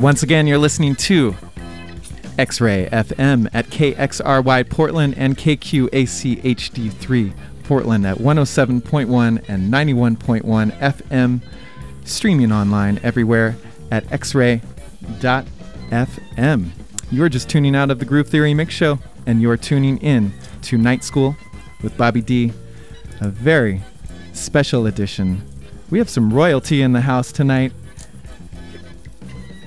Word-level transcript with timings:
Once 0.00 0.22
again, 0.22 0.46
you're 0.46 0.58
listening 0.58 0.94
to 0.94 1.34
X 2.38 2.60
Ray 2.60 2.88
FM 2.92 3.48
at 3.52 3.66
KXRY 3.66 4.70
Portland 4.70 5.14
and 5.18 5.36
KQAC 5.36 6.40
HD3 6.40 7.34
Portland 7.64 8.06
at 8.06 8.16
107.1 8.18 9.48
and 9.48 9.72
91.1 9.72 10.78
FM, 10.78 11.40
streaming 12.04 12.52
online 12.52 13.00
everywhere 13.02 13.56
at 13.90 14.04
xray.fm. 14.06 14.70
You're 17.10 17.28
just 17.28 17.48
tuning 17.48 17.74
out 17.74 17.90
of 17.90 17.98
the 17.98 18.04
Groove 18.04 18.28
Theory 18.28 18.54
Mix 18.54 18.72
Show, 18.72 19.00
and 19.26 19.42
you're 19.42 19.56
tuning 19.56 19.98
in 19.98 20.32
to 20.62 20.78
Night 20.78 21.02
School 21.02 21.36
with 21.82 21.96
Bobby 21.96 22.22
D, 22.22 22.52
a 23.20 23.28
very 23.28 23.82
special 24.32 24.86
edition. 24.86 25.42
We 25.90 25.98
have 25.98 26.08
some 26.08 26.32
royalty 26.32 26.82
in 26.82 26.92
the 26.92 27.00
house 27.00 27.32
tonight. 27.32 27.72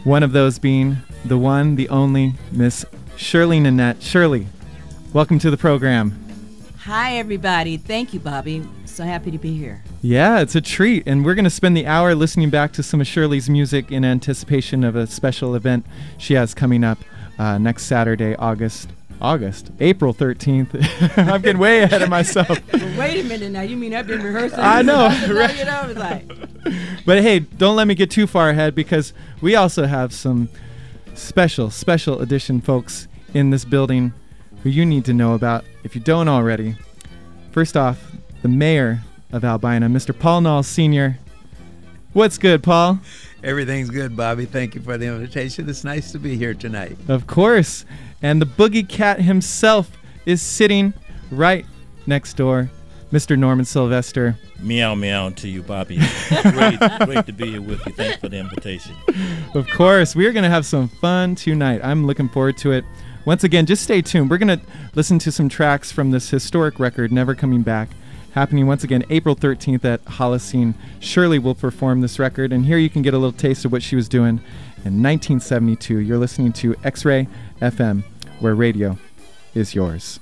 One 0.04 0.24
of 0.24 0.32
those 0.32 0.58
being 0.58 0.98
the 1.26 1.38
one, 1.38 1.76
the 1.76 1.88
only 1.90 2.34
Miss 2.52 2.84
Shirley 3.18 3.60
Nanette. 3.60 4.02
Shirley, 4.02 4.48
welcome 5.14 5.38
to 5.38 5.52
the 5.52 5.58
program. 5.58 6.18
Hi, 6.80 7.18
everybody. 7.18 7.78
Thank 7.78 8.12
you, 8.12 8.20
Bobby. 8.20 8.68
So 8.86 9.04
happy 9.04 9.30
to 9.30 9.38
be 9.38 9.56
here. 9.56 9.84
Yeah, 10.02 10.40
it's 10.40 10.56
a 10.56 10.62
treat. 10.62 11.04
And 11.06 11.24
we're 11.24 11.36
going 11.36 11.46
to 11.46 11.52
spend 11.52 11.78
the 11.78 11.86
hour 11.86 12.16
listening 12.16 12.50
back 12.50 12.74
to 12.74 12.84
some 12.84 13.00
of 13.00 13.06
Shirley's 13.06 13.48
music 13.48 13.92
in 13.92 14.04
anticipation 14.04 14.84
of 14.84 14.96
a 14.96 15.06
special 15.06 15.54
event 15.54 15.86
she 16.18 16.34
has 16.34 16.56
coming 16.56 16.84
up 16.84 16.98
uh, 17.38 17.60
next 17.60 17.84
Saturday, 17.84 18.36
August. 18.38 18.90
August, 19.22 19.72
April 19.80 20.14
13th. 20.14 21.17
I'm 21.31 21.41
getting 21.41 21.59
way 21.59 21.83
ahead 21.83 22.02
of 22.02 22.09
myself. 22.09 22.50
well, 22.73 23.00
wait 23.00 23.23
a 23.23 23.27
minute 23.27 23.52
now. 23.52 23.61
You 23.61 23.77
mean 23.77 23.94
I've 23.94 24.08
been 24.08 24.23
rehearsing? 24.23 24.59
I 24.59 24.81
know. 24.81 25.08
right. 25.33 25.58
you 25.58 25.66
know, 25.66 25.94
like. 25.95 26.27
But 27.05 27.21
hey, 27.21 27.39
don't 27.39 27.76
let 27.76 27.87
me 27.87 27.95
get 27.95 28.10
too 28.10 28.27
far 28.27 28.49
ahead 28.49 28.76
because 28.76 29.14
we 29.42 29.55
also 29.55 29.86
have 29.86 30.14
some 30.14 30.49
special, 31.14 31.70
special 31.70 32.21
edition 32.21 32.61
folks 32.61 33.08
in 33.33 33.52
this 33.52 33.64
building 33.64 34.14
who 34.64 34.70
you 34.70 34.86
need 34.86 35.05
to 35.05 35.14
know 35.14 35.33
about 35.33 35.65
if 35.83 35.95
you 35.95 36.02
don't 36.02 36.27
already. 36.27 36.76
First 37.52 37.77
off, 37.77 38.11
the 38.42 38.48
mayor 38.48 39.02
of 39.31 39.43
Albina, 39.43 39.87
Mr. 39.87 40.17
Paul 40.17 40.42
Knowles 40.42 40.67
Sr. 40.67 41.17
What's 42.14 42.37
good, 42.37 42.61
Paul? 42.61 42.99
Everything's 43.43 43.89
good, 43.89 44.15
Bobby. 44.17 44.45
Thank 44.45 44.76
you 44.76 44.81
for 44.81 44.98
the 44.98 45.05
invitation. 45.08 45.70
It's 45.70 45.83
nice 45.83 46.11
to 46.11 46.20
be 46.20 46.36
here 46.36 46.54
tonight. 46.54 46.98
Of 47.08 47.26
course. 47.26 47.86
And 48.21 48.42
the 48.42 48.45
boogie 48.45 48.87
cat 48.87 49.21
himself 49.21 49.98
is 50.26 50.42
sitting 50.42 50.93
right 51.32 51.65
next 52.05 52.36
door, 52.36 52.70
Mr. 53.11 53.37
Norman 53.37 53.65
Sylvester. 53.65 54.37
Meow 54.59 54.93
meow 54.93 55.30
to 55.30 55.48
you, 55.48 55.64
Bobby. 55.64 55.98
great, 56.42 56.80
great 56.80 57.26
to 57.26 57.33
be 57.36 57.52
here 57.52 57.61
with 57.61 57.86
you. 57.86 57.93
Thanks 57.93 58.17
for 58.17 58.30
the 58.30 58.37
invitation. 58.37 58.95
Of 59.55 59.67
course, 59.70 60.15
we 60.15 60.27
are 60.27 60.31
going 60.31 60.43
to 60.43 60.49
have 60.49 60.65
some 60.65 60.87
fun 60.87 61.36
tonight. 61.36 61.81
I'm 61.83 62.05
looking 62.05 62.30
forward 62.30 62.58
to 62.58 62.71
it. 62.71 62.86
Once 63.26 63.43
again, 63.43 63.65
just 63.65 63.83
stay 63.83 64.02
tuned. 64.02 64.30
We're 64.30 64.37
going 64.37 64.60
to 64.60 64.65
listen 64.95 65.20
to 65.20 65.31
some 65.31 65.49
tracks 65.49 65.92
from 65.92 66.11
this 66.11 66.30
historic 66.30 66.80
record, 66.80 67.11
Never 67.11 67.36
Coming 67.36 67.61
Back, 67.61 67.89
happening 68.33 68.65
once 68.65 68.83
again 68.83 69.04
April 69.10 69.36
13th 69.36 69.86
at 69.86 70.04
Holocene. 70.05 70.73
Shirley 70.99 71.37
will 71.37 71.55
perform 71.55 72.02
this 72.02 72.17
record, 72.17 72.52
and 72.52 72.65
here 72.65 72.77
you 72.77 72.89
can 72.89 73.02
get 73.02 73.14
a 73.14 73.17
little 73.17 73.31
taste 73.31 73.65
of 73.65 73.71
what 73.71 73.83
she 73.83 73.95
was 73.95 74.10
doing 74.10 74.42
in 74.83 75.04
1972. 75.04 75.98
You're 75.98 76.17
listening 76.17 76.52
to 76.54 76.76
X 76.83 77.05
Ray 77.05 77.27
FM, 77.61 78.04
where 78.39 78.55
radio 78.55 78.98
is 79.54 79.76
yours. 79.76 80.20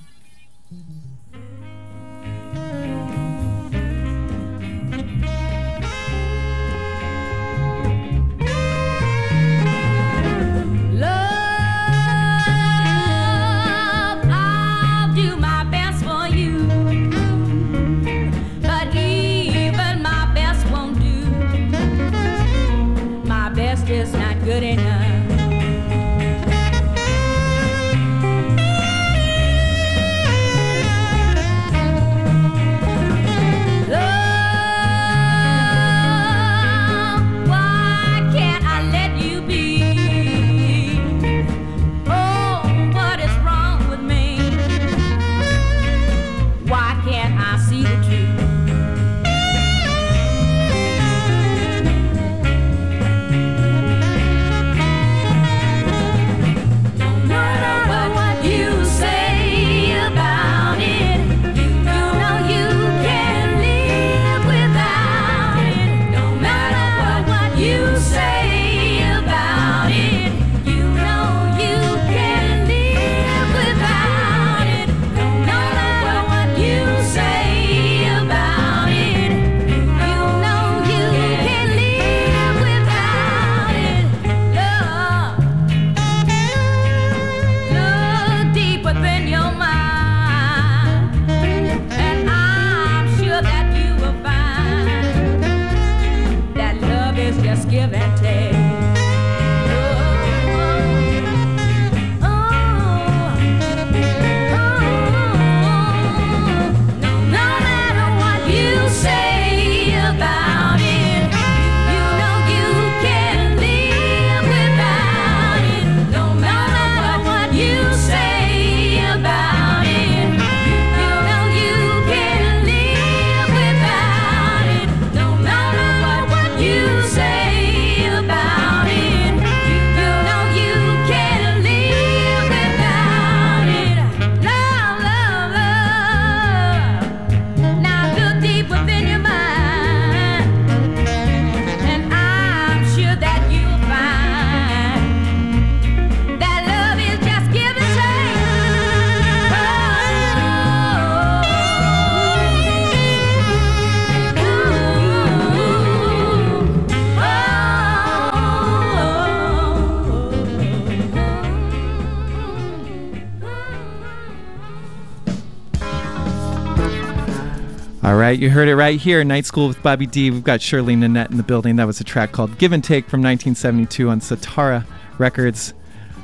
Right, 168.15 168.39
you 168.39 168.49
heard 168.49 168.69
it 168.69 168.75
right 168.75 168.99
here. 168.99 169.23
Night 169.23 169.45
School 169.45 169.67
with 169.67 169.81
Bobby 169.83 170.05
D. 170.05 170.31
We've 170.31 170.43
got 170.43 170.61
Shirley 170.61 170.95
Nanette 170.95 171.31
in 171.31 171.37
the 171.37 171.43
building. 171.43 171.75
That 171.75 171.87
was 171.87 171.99
a 171.99 172.03
track 172.03 172.31
called 172.31 172.57
Give 172.57 172.71
and 172.71 172.83
Take 172.83 173.09
from 173.09 173.21
1972 173.21 174.09
on 174.09 174.21
Satara 174.21 174.85
Records. 175.17 175.73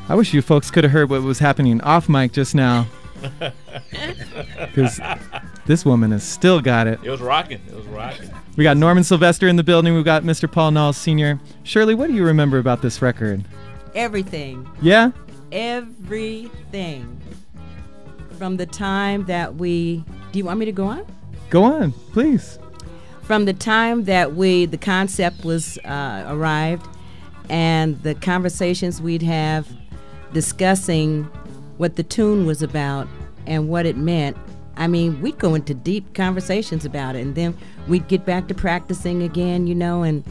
I 0.07 0.15
wish 0.15 0.33
you 0.33 0.41
folks 0.41 0.71
could 0.71 0.83
have 0.83 0.91
heard 0.91 1.09
what 1.09 1.21
was 1.23 1.39
happening 1.39 1.81
off 1.81 2.07
mic 2.07 2.31
just 2.31 2.55
now. 2.55 2.87
Because 4.59 4.99
this 5.65 5.85
woman 5.85 6.11
has 6.11 6.23
still 6.23 6.61
got 6.61 6.85
it. 6.87 6.99
It 7.03 7.09
was 7.09 7.21
rocking. 7.21 7.61
It 7.67 7.75
was 7.75 7.85
rocking. 7.88 8.29
We 8.55 8.63
got 8.63 8.77
Norman 8.77 9.03
Sylvester 9.03 9.47
in 9.47 9.55
the 9.55 9.63
building. 9.63 9.95
We've 9.95 10.05
got 10.05 10.23
Mr. 10.23 10.51
Paul 10.51 10.71
Knowles 10.71 10.97
Sr. 10.97 11.39
Shirley, 11.63 11.95
what 11.95 12.07
do 12.07 12.13
you 12.13 12.25
remember 12.25 12.57
about 12.57 12.81
this 12.81 13.01
record? 13.01 13.43
Everything. 13.93 14.69
Yeah? 14.81 15.11
Everything. 15.51 17.19
From 18.38 18.57
the 18.57 18.65
time 18.65 19.25
that 19.25 19.55
we. 19.55 20.03
Do 20.31 20.39
you 20.39 20.45
want 20.45 20.59
me 20.59 20.65
to 20.65 20.73
go 20.73 20.85
on? 20.85 21.05
Go 21.50 21.63
on, 21.63 21.92
please. 22.12 22.59
From 23.24 23.45
the 23.45 23.53
time 23.53 24.03
that 24.06 24.36
we, 24.36 24.65
the 24.65 24.77
concept 24.77 25.44
was 25.44 25.77
uh, 25.80 26.25
arrived, 26.27 26.88
and 27.50 28.01
the 28.03 28.15
conversations 28.15 29.01
we'd 29.01 29.21
have 29.21 29.68
discussing 30.33 31.24
what 31.77 31.95
the 31.95 32.03
tune 32.03 32.45
was 32.45 32.62
about 32.62 33.07
and 33.47 33.69
what 33.69 33.86
it 33.86 33.97
meant. 33.97 34.38
I 34.77 34.88
mean, 34.88 35.21
we'd 35.21 35.39
go 35.39 35.56
into 35.56 35.74
deep 35.74 36.13
conversations 36.13 36.86
about 36.86 37.15
it, 37.15 37.21
and 37.21 37.36
then 37.36 37.57
we'd 37.88 38.07
get 38.07 38.25
back 38.25 38.48
to 38.50 38.53
practicing 38.53 39.24
again, 39.24 39.68
you 39.68 39.75
know, 39.75 40.03
and 40.03 40.24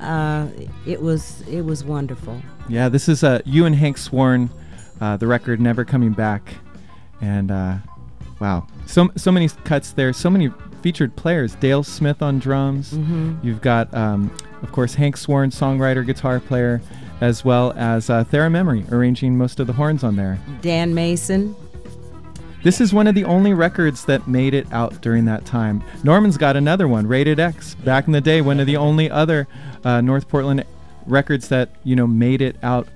uh, 0.00 0.46
it 0.86 1.02
was 1.02 1.42
it 1.48 1.62
was 1.62 1.84
wonderful. 1.84 2.40
Yeah, 2.68 2.88
this 2.88 3.08
is 3.08 3.24
uh, 3.24 3.40
you 3.44 3.66
and 3.66 3.74
Hank 3.74 3.98
Swarn, 3.98 4.48
uh, 5.00 5.16
the 5.16 5.26
record 5.26 5.60
"Never 5.60 5.84
Coming 5.84 6.12
Back," 6.12 6.54
and 7.20 7.50
uh, 7.50 7.78
wow, 8.38 8.66
so 8.90 9.10
so 9.16 9.30
many 9.30 9.48
cuts 9.64 9.92
there, 9.92 10.12
so 10.12 10.28
many 10.28 10.50
featured 10.82 11.14
players. 11.16 11.54
Dale 11.56 11.82
Smith 11.82 12.22
on 12.22 12.38
drums. 12.38 12.92
Mm-hmm. 12.92 13.46
You've 13.46 13.60
got, 13.60 13.92
um, 13.94 14.34
of 14.62 14.72
course, 14.72 14.94
Hank 14.94 15.16
Swarn, 15.16 15.50
songwriter, 15.50 16.04
guitar 16.04 16.40
player, 16.40 16.80
as 17.20 17.44
well 17.44 17.72
as 17.76 18.10
uh, 18.10 18.24
Thera 18.24 18.50
Memory 18.50 18.84
arranging 18.90 19.36
most 19.36 19.60
of 19.60 19.66
the 19.66 19.72
horns 19.72 20.02
on 20.02 20.16
there. 20.16 20.38
Dan 20.60 20.94
Mason. 20.94 21.54
This 22.62 22.80
is 22.80 22.92
one 22.92 23.06
of 23.06 23.14
the 23.14 23.24
only 23.24 23.54
records 23.54 24.04
that 24.04 24.28
made 24.28 24.52
it 24.52 24.70
out 24.70 25.00
during 25.00 25.24
that 25.24 25.46
time. 25.46 25.82
Norman's 26.04 26.36
got 26.36 26.56
another 26.56 26.86
one, 26.86 27.06
Rated 27.06 27.40
X. 27.40 27.74
Back 27.74 28.06
in 28.06 28.12
the 28.12 28.20
day, 28.20 28.42
one 28.42 28.60
of 28.60 28.66
the 28.66 28.76
only 28.76 29.10
other 29.10 29.48
uh, 29.82 30.02
North 30.02 30.28
Portland 30.28 30.64
records 31.06 31.48
that 31.48 31.70
you 31.84 31.96
know 31.96 32.06
made 32.06 32.42
it 32.42 32.56
out. 32.62 32.88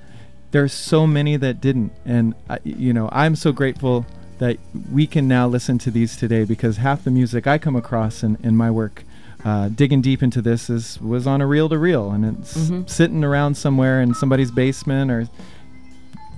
There's 0.50 0.72
so 0.72 1.06
many 1.06 1.36
that 1.36 1.60
didn't, 1.60 1.92
and 2.04 2.34
uh, 2.48 2.58
you 2.62 2.92
know 2.92 3.08
I'm 3.10 3.36
so 3.36 3.52
grateful 3.52 4.04
that 4.38 4.58
we 4.92 5.06
can 5.06 5.26
now 5.28 5.46
listen 5.46 5.78
to 5.78 5.90
these 5.90 6.16
today 6.16 6.44
because 6.44 6.78
half 6.78 7.04
the 7.04 7.10
music 7.10 7.46
I 7.46 7.58
come 7.58 7.76
across 7.76 8.22
in, 8.22 8.36
in 8.42 8.56
my 8.56 8.70
work. 8.70 9.04
Uh, 9.44 9.68
digging 9.68 10.00
deep 10.00 10.22
into 10.22 10.40
this 10.40 10.70
is 10.70 10.98
was 11.02 11.26
on 11.26 11.42
a 11.42 11.46
reel 11.46 11.68
to 11.68 11.76
reel 11.76 12.10
and 12.10 12.24
it's 12.24 12.56
Mhm. 12.70 12.88
sitting 12.88 13.22
around 13.22 13.56
somewhere 13.58 14.00
in 14.00 14.14
somebody's 14.14 14.50
basement 14.50 15.10
or 15.10 15.28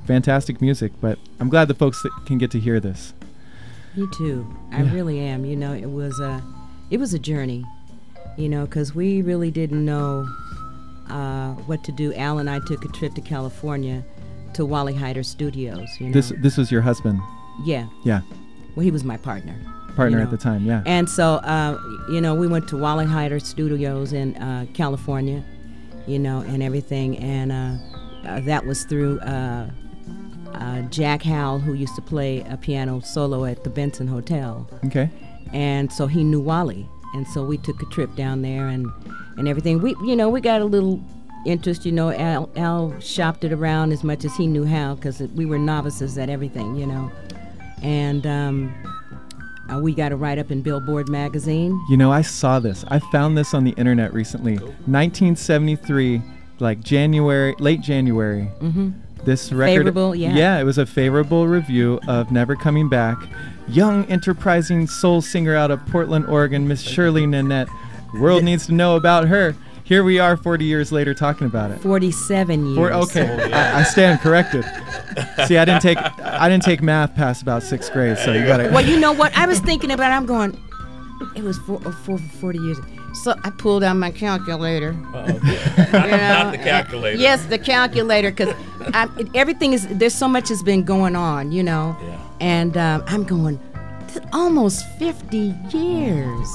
fantastic 0.06 0.60
music 0.60 0.90
but 1.00 1.16
i'm 1.40 1.48
glad 1.48 1.68
the 1.68 1.74
folks 1.74 2.02
that 2.02 2.10
can 2.26 2.36
get 2.38 2.50
to 2.50 2.58
hear 2.60 2.80
this 2.80 3.12
Me 3.96 4.06
too. 4.12 4.44
I 4.72 4.82
Yeah. 4.82 4.92
really 4.92 5.20
am. 5.20 5.44
You 5.46 5.56
know, 5.56 5.72
it 5.72 5.88
was 5.88 6.20
a, 6.20 6.42
it 6.90 6.98
was 7.00 7.14
a 7.14 7.18
journey. 7.18 7.64
You 8.36 8.48
know, 8.50 8.66
because 8.66 8.94
we 8.94 9.22
really 9.22 9.50
didn't 9.50 9.82
know 9.86 10.28
uh, 11.08 11.52
what 11.64 11.82
to 11.84 11.92
do. 11.92 12.12
Al 12.12 12.38
and 12.38 12.50
I 12.50 12.58
took 12.58 12.84
a 12.84 12.88
trip 12.88 13.14
to 13.14 13.22
California, 13.22 14.04
to 14.52 14.66
Wally 14.66 14.92
Heider 14.92 15.24
Studios. 15.24 15.88
You 15.98 16.08
know. 16.08 16.12
this 16.12 16.30
this 16.42 16.58
was 16.58 16.70
your 16.70 16.82
husband 16.82 17.20
yeah. 17.64 17.86
yeah 18.04 18.20
Well, 18.74 18.84
he 18.84 18.90
was 18.90 19.04
my 19.04 19.16
partner. 19.16 19.56
partner 19.94 20.18
you 20.18 20.24
at 20.24 20.30
the 20.30 20.36
time 20.36 20.64
yeah 20.64 20.82
And 20.86 21.08
so, 21.08 21.34
uh, 21.36 21.78
you 22.10 22.20
know, 22.20 22.34
we 22.34 22.46
went 22.46 22.68
to 22.68 22.76
Wally 22.76 23.06
Heider 23.06 23.40
Studios 23.40 24.12
in 24.12 24.36
uh, 24.36 24.66
California, 24.74 25.42
you 26.06 26.18
know, 26.18 26.40
and 26.40 26.62
everything. 26.62 27.18
And 27.18 27.52
uh, 27.52 27.76
uh, 28.28 28.40
that 28.40 28.66
was 28.66 28.84
through 28.84 29.20
uh, 29.20 29.70
uh, 30.54 30.82
Jack 30.82 31.22
Howell, 31.22 31.60
who 31.60 31.74
used 31.74 31.94
to 31.96 32.02
play 32.02 32.40
a 32.48 32.56
piano 32.56 33.00
solo 33.00 33.44
at 33.44 33.64
the 33.64 33.70
Benson 33.70 34.06
Hotel. 34.06 34.68
okay 34.86 35.08
And 35.52 35.92
so 35.92 36.06
he 36.06 36.24
knew 36.24 36.40
Wally. 36.40 36.88
And 37.14 37.26
so 37.28 37.44
we 37.44 37.56
took 37.58 37.80
a 37.82 37.86
trip 37.86 38.14
down 38.16 38.42
there 38.42 38.68
and, 38.68 38.86
and 39.38 39.48
everything. 39.48 39.80
We, 39.80 39.94
you 40.04 40.16
know, 40.16 40.28
we 40.28 40.40
got 40.40 40.60
a 40.60 40.64
little 40.64 41.00
interest, 41.46 41.86
you 41.86 41.92
know, 41.92 42.10
Al, 42.10 42.50
Al 42.56 42.98
shopped 43.00 43.44
it 43.44 43.52
around 43.52 43.92
as 43.92 44.02
much 44.04 44.24
as 44.24 44.34
he 44.36 44.46
knew 44.46 44.64
how 44.66 44.96
because 44.96 45.20
we 45.20 45.46
were 45.46 45.58
novices 45.58 46.18
at 46.18 46.28
everything, 46.28 46.76
you 46.76 46.86
know. 46.86 47.10
And 47.86 48.26
um, 48.26 48.74
uh, 49.72 49.78
we 49.78 49.94
got 49.94 50.10
a 50.10 50.16
write 50.16 50.38
up 50.38 50.50
in 50.50 50.60
Billboard 50.60 51.08
magazine. 51.08 51.80
You 51.88 51.96
know, 51.96 52.10
I 52.10 52.22
saw 52.22 52.58
this. 52.58 52.84
I 52.88 52.98
found 52.98 53.38
this 53.38 53.54
on 53.54 53.62
the 53.62 53.70
internet 53.72 54.12
recently. 54.12 54.56
1973, 54.56 56.20
like 56.58 56.80
January, 56.80 57.54
late 57.60 57.80
January. 57.80 58.50
Mm-hmm. 58.60 58.90
This 59.24 59.52
record. 59.52 59.78
Favorable, 59.78 60.16
yeah. 60.16 60.34
Yeah, 60.34 60.58
it 60.58 60.64
was 60.64 60.78
a 60.78 60.86
favorable 60.86 61.46
review 61.46 62.00
of 62.08 62.32
Never 62.32 62.56
Coming 62.56 62.88
Back. 62.88 63.18
Young, 63.68 64.04
enterprising 64.06 64.88
soul 64.88 65.22
singer 65.22 65.54
out 65.54 65.70
of 65.70 65.84
Portland, 65.86 66.26
Oregon, 66.26 66.66
Miss 66.66 66.82
Shirley 66.82 67.24
Nanette. 67.24 67.68
World 68.20 68.42
needs 68.42 68.66
to 68.66 68.72
know 68.72 68.96
about 68.96 69.28
her. 69.28 69.54
Here 69.86 70.02
we 70.02 70.18
are, 70.18 70.36
40 70.36 70.64
years 70.64 70.90
later, 70.90 71.14
talking 71.14 71.46
about 71.46 71.70
it. 71.70 71.78
47 71.78 72.66
years. 72.66 72.76
For, 72.76 72.92
okay, 72.92 73.52
I, 73.52 73.78
I 73.78 73.82
stand 73.84 74.18
corrected. 74.18 74.64
See, 75.46 75.56
I 75.56 75.64
didn't 75.64 75.80
take 75.80 75.96
I 75.96 76.48
didn't 76.48 76.64
take 76.64 76.82
math 76.82 77.14
past 77.14 77.40
about 77.40 77.62
sixth 77.62 77.92
grade, 77.92 78.18
so 78.18 78.32
you 78.32 78.44
gotta. 78.44 78.68
Well, 78.72 78.84
you 78.84 78.98
know 78.98 79.12
what? 79.12 79.32
I 79.38 79.46
was 79.46 79.60
thinking 79.60 79.92
about 79.92 80.10
it. 80.10 80.16
I'm 80.16 80.26
going, 80.26 80.60
it 81.36 81.44
was 81.44 81.56
four, 81.58 81.80
uh, 81.86 81.92
four, 81.92 82.18
40 82.18 82.58
years. 82.58 82.78
So 83.22 83.36
I 83.44 83.50
pulled 83.50 83.84
out 83.84 83.94
my 83.94 84.10
calculator. 84.10 84.90
Uh-oh. 85.14 85.26
you 85.34 85.92
know, 85.92 86.16
Not 86.16 86.50
the 86.50 86.58
calculator. 86.58 87.16
Yes, 87.16 87.46
the 87.46 87.58
calculator, 87.58 88.32
because 88.32 88.54
everything 89.36 89.72
is, 89.72 89.86
there's 89.86 90.16
so 90.16 90.26
much 90.26 90.48
has 90.48 90.64
been 90.64 90.82
going 90.82 91.14
on, 91.14 91.52
you 91.52 91.62
know. 91.62 91.96
Yeah. 92.02 92.20
And 92.40 92.76
um, 92.76 93.04
I'm 93.06 93.22
going, 93.22 93.60
"Th- 94.08 94.26
almost 94.32 94.84
50 94.98 95.54
years. 95.70 96.48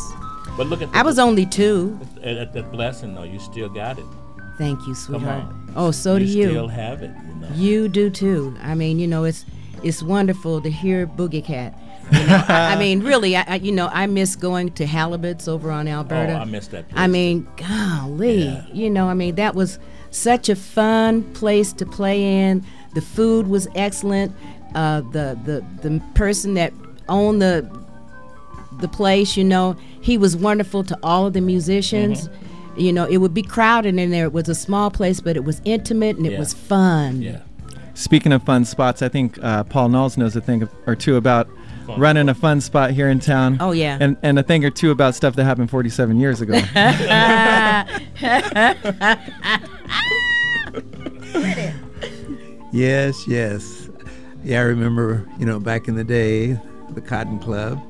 But 0.58 0.68
look 0.68 0.82
at 0.82 0.92
the, 0.92 0.98
I 0.98 1.02
was 1.02 1.18
only 1.20 1.46
two. 1.46 2.00
at, 2.24 2.38
at 2.38 2.54
that 2.54 2.72
blessing 2.72 3.16
though. 3.16 3.24
You 3.24 3.40
still 3.40 3.70
got 3.70 3.98
it. 4.00 4.06
Thank 4.58 4.86
you, 4.86 4.94
sweetheart. 4.94 5.46
Oh, 5.76 5.92
so 5.92 6.20
do 6.20 6.26
you 6.26 6.44
you. 6.44 6.50
still 6.50 6.68
have 6.68 7.02
it. 7.02 7.12
You 7.28 7.36
know. 7.36 7.50
You 7.56 7.88
do 7.88 8.10
too. 8.10 8.56
I 8.62 8.76
mean, 8.76 9.00
you 9.00 9.08
know, 9.08 9.24
it's 9.24 9.46
it's 9.84 10.04
wonderful 10.04 10.62
to 10.62 10.70
hear 10.70 11.08
Boogie 11.08 11.44
Cat. 11.44 11.74
You 12.12 12.20
know, 12.28 12.44
I, 12.48 12.74
I 12.74 12.76
mean, 12.80 13.00
really, 13.04 13.36
I, 13.36 13.56
you 13.56 13.72
know 13.72 13.88
I 13.92 14.06
miss 14.06 14.36
going 14.36 14.72
to 14.74 14.86
Halibut's 14.86 15.48
over 15.48 15.72
on 15.72 15.88
Alberta. 15.88 16.34
Oh, 16.34 16.42
I 16.42 16.46
missed 16.46 16.72
that. 16.72 16.86
I 16.94 17.08
mean, 17.08 17.48
golly, 17.56 18.44
Yeah. 18.46 18.66
you 18.74 18.90
know, 18.90 19.08
I 19.08 19.14
mean, 19.14 19.36
that 19.36 19.56
was 19.56 19.80
such 20.12 20.50
a 20.50 20.56
fun 20.56 21.24
place 21.34 21.72
to 21.74 21.86
play 21.86 22.22
in. 22.50 22.66
The 22.94 23.02
food 23.02 23.48
was 23.48 23.68
excellent. 23.76 24.36
Uh, 24.76 25.02
the 25.12 25.40
the 25.46 25.66
the 25.88 26.02
person 26.14 26.54
that 26.56 26.74
owned 27.10 27.42
the 27.42 27.68
the 28.82 28.88
place, 28.88 29.38
you 29.38 29.44
know, 29.44 29.76
he 30.02 30.18
was 30.18 30.36
wonderful 30.36 30.84
to 30.84 30.98
all 31.04 31.28
of 31.28 31.34
the 31.34 31.42
musicians. 31.42 32.28
Mm-hmm. 32.28 32.80
You 32.80 32.94
know, 32.94 33.06
it 33.06 33.18
would 33.18 33.34
be 33.34 33.44
crowded 33.44 33.98
in 33.98 34.12
there. 34.12 34.26
It 34.26 34.34
was 34.34 34.50
a 34.50 34.56
small 34.56 34.92
place, 34.92 35.20
but 35.20 35.36
it 35.36 35.44
was 35.44 35.62
intimate 35.66 36.18
and 36.18 36.26
it 36.26 36.40
was 36.40 36.54
fun. 36.54 37.22
Yeah. 37.22 37.42
Speaking 37.94 38.32
of 38.32 38.44
fun 38.44 38.66
spots, 38.66 39.02
I 39.02 39.10
think 39.10 39.38
uh, 39.44 39.64
Paul 39.66 39.90
Knowles 39.90 40.18
knows 40.18 40.36
a 40.36 40.42
thing 40.42 40.68
or 40.88 40.96
two 40.96 41.18
about 41.18 41.50
Fun 41.86 42.00
running 42.00 42.30
a 42.30 42.34
fun 42.34 42.62
spot 42.62 42.92
here 42.92 43.10
in 43.10 43.20
town. 43.20 43.58
Oh, 43.60 43.72
yeah. 43.72 43.98
and 44.00 44.16
and 44.22 44.40
a 44.40 44.44
thing 44.44 44.64
or 44.64 44.70
two 44.70 44.92
about 44.92 45.16
stuff 45.16 45.36
that 45.36 45.44
happened 45.44 45.70
47 45.70 46.20
years 46.20 46.42
ago. 46.42 46.54
Yes, 52.72 53.28
yes. 53.28 53.90
Yeah, 54.44 54.60
I 54.60 54.64
remember, 54.64 55.28
you 55.38 55.46
know, 55.46 55.60
back 55.60 55.90
in 55.90 55.96
the 55.96 56.06
day, 56.06 56.58
the 56.92 57.02
Cotton 57.02 57.40
Club. 57.40 57.82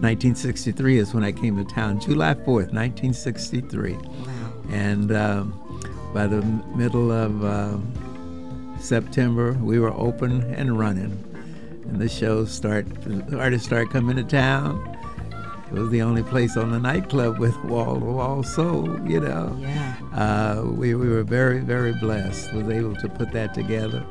1963 0.00 0.98
is 0.98 1.14
when 1.14 1.24
I 1.24 1.32
came 1.32 1.56
to 1.56 1.64
town, 1.64 2.00
July 2.00 2.34
4th, 2.34 2.72
1963. 2.72 3.92
Wow. 3.92 4.02
And 4.70 5.12
um, 5.12 6.10
by 6.12 6.26
the 6.26 6.42
middle 6.76 7.10
of 7.10 7.44
um 7.44 7.92
September, 8.78 9.52
we 9.54 9.78
were 9.78 9.92
open 9.92 10.42
and 10.54 10.78
running. 10.78 11.22
And 11.88 12.00
the 12.00 12.08
shows 12.08 12.52
start, 12.52 12.86
the 13.04 13.38
artists 13.38 13.66
start 13.66 13.90
coming 13.90 14.16
to 14.16 14.24
town. 14.24 14.96
It 15.68 15.72
was 15.72 15.90
the 15.90 16.02
only 16.02 16.22
place 16.22 16.56
on 16.56 16.70
the 16.70 16.78
nightclub 16.78 17.38
with 17.38 17.56
wall-to-wall 17.64 18.44
soul, 18.44 19.00
you 19.08 19.20
know. 19.20 19.56
Yeah. 19.60 19.96
Uh, 20.14 20.62
we, 20.64 20.94
we 20.94 21.08
were 21.08 21.24
very, 21.24 21.60
very 21.60 21.92
blessed, 21.94 22.52
was 22.52 22.68
able 22.68 22.94
to 22.96 23.08
put 23.08 23.32
that 23.32 23.52
together. 23.52 24.04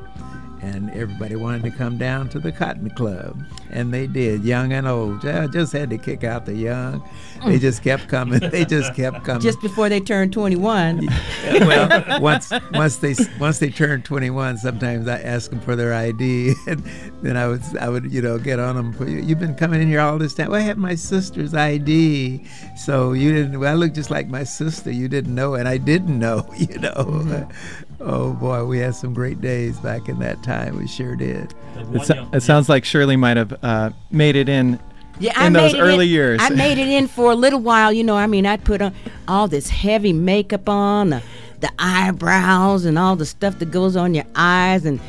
And 0.65 0.89
everybody 0.91 1.35
wanted 1.35 1.61
to 1.63 1.69
come 1.69 1.97
down 1.97 2.27
to 2.29 2.39
the 2.39 2.51
Cotton 2.51 2.89
Club. 2.89 3.39
And 3.69 3.93
they 3.93 4.07
did, 4.07 4.43
young 4.43 4.73
and 4.73 4.87
old. 4.87 5.23
I 5.23 5.45
just 5.45 5.71
had 5.71 5.91
to 5.91 5.97
kick 5.99 6.23
out 6.23 6.45
the 6.45 6.55
young. 6.55 7.07
They 7.45 7.57
mm. 7.57 7.61
just 7.61 7.83
kept 7.83 8.07
coming. 8.07 8.39
They 8.39 8.65
just 8.65 8.95
kept 8.95 9.23
coming. 9.25 9.41
Just 9.41 9.61
before 9.61 9.89
they 9.89 9.99
turned 9.99 10.33
21. 10.33 11.07
well, 11.61 12.19
once 12.19 12.51
once 12.73 12.97
they 12.97 13.13
once 13.39 13.59
they 13.59 13.69
turned 13.69 14.05
21, 14.05 14.57
sometimes 14.57 15.07
I 15.07 15.19
ask 15.19 15.51
them 15.51 15.59
for 15.59 15.75
their 15.75 15.93
ID, 15.93 16.55
and 16.67 16.83
then 17.21 17.37
I 17.37 17.47
would 17.47 17.61
I 17.79 17.87
would 17.87 18.11
you 18.11 18.21
know 18.21 18.39
get 18.39 18.59
on 18.59 18.75
them. 18.75 19.07
You've 19.07 19.39
been 19.39 19.55
coming 19.55 19.81
in 19.81 19.87
here 19.87 19.99
all 19.99 20.17
this 20.17 20.33
time. 20.33 20.49
Well, 20.49 20.59
I 20.59 20.63
have 20.63 20.77
my 20.77 20.95
sister's 20.95 21.53
ID, 21.53 22.43
so 22.75 23.13
you 23.13 23.31
didn't. 23.31 23.59
Well, 23.59 23.71
I 23.71 23.75
look 23.75 23.93
just 23.93 24.09
like 24.09 24.27
my 24.27 24.43
sister. 24.43 24.91
You 24.91 25.07
didn't 25.07 25.35
know, 25.35 25.53
and 25.53 25.67
I 25.67 25.77
didn't 25.77 26.17
know. 26.17 26.49
You 26.57 26.79
know. 26.79 26.93
Mm-hmm. 26.93 27.84
Oh 27.99 28.33
boy, 28.33 28.65
we 28.65 28.79
had 28.79 28.95
some 28.95 29.13
great 29.13 29.41
days 29.41 29.79
back 29.79 30.09
in 30.09 30.19
that 30.19 30.43
time. 30.43 30.77
We 30.77 30.87
sure 30.87 31.15
did. 31.15 31.53
It, 31.93 32.05
so- 32.05 32.15
young- 32.15 32.33
it 32.35 32.41
sounds 32.41 32.69
like 32.69 32.85
Shirley 32.85 33.15
might 33.15 33.37
have 33.37 33.57
uh, 33.63 33.89
made 34.11 34.35
it 34.35 34.49
in 34.49 34.79
Yeah, 35.19 35.33
I 35.35 35.47
in 35.47 35.53
made 35.53 35.63
those 35.63 35.73
it 35.75 35.79
early 35.79 36.05
in, 36.05 36.11
years. 36.11 36.39
I 36.43 36.49
made 36.49 36.77
it 36.77 36.87
in 36.87 37.07
for 37.07 37.31
a 37.31 37.35
little 37.35 37.59
while. 37.61 37.91
You 37.93 38.03
know, 38.03 38.15
I 38.17 38.27
mean, 38.27 38.45
I'd 38.45 38.63
put 38.63 38.81
on 38.81 38.93
all 39.27 39.47
this 39.47 39.69
heavy 39.69 40.13
makeup 40.13 40.67
on, 40.69 41.09
the, 41.11 41.23
the 41.61 41.71
eyebrows, 41.79 42.85
and 42.85 42.99
all 42.99 43.15
the 43.15 43.25
stuff 43.25 43.59
that 43.59 43.71
goes 43.71 43.95
on 43.95 44.13
your 44.13 44.25
eyes, 44.35 44.85
and 44.85 44.99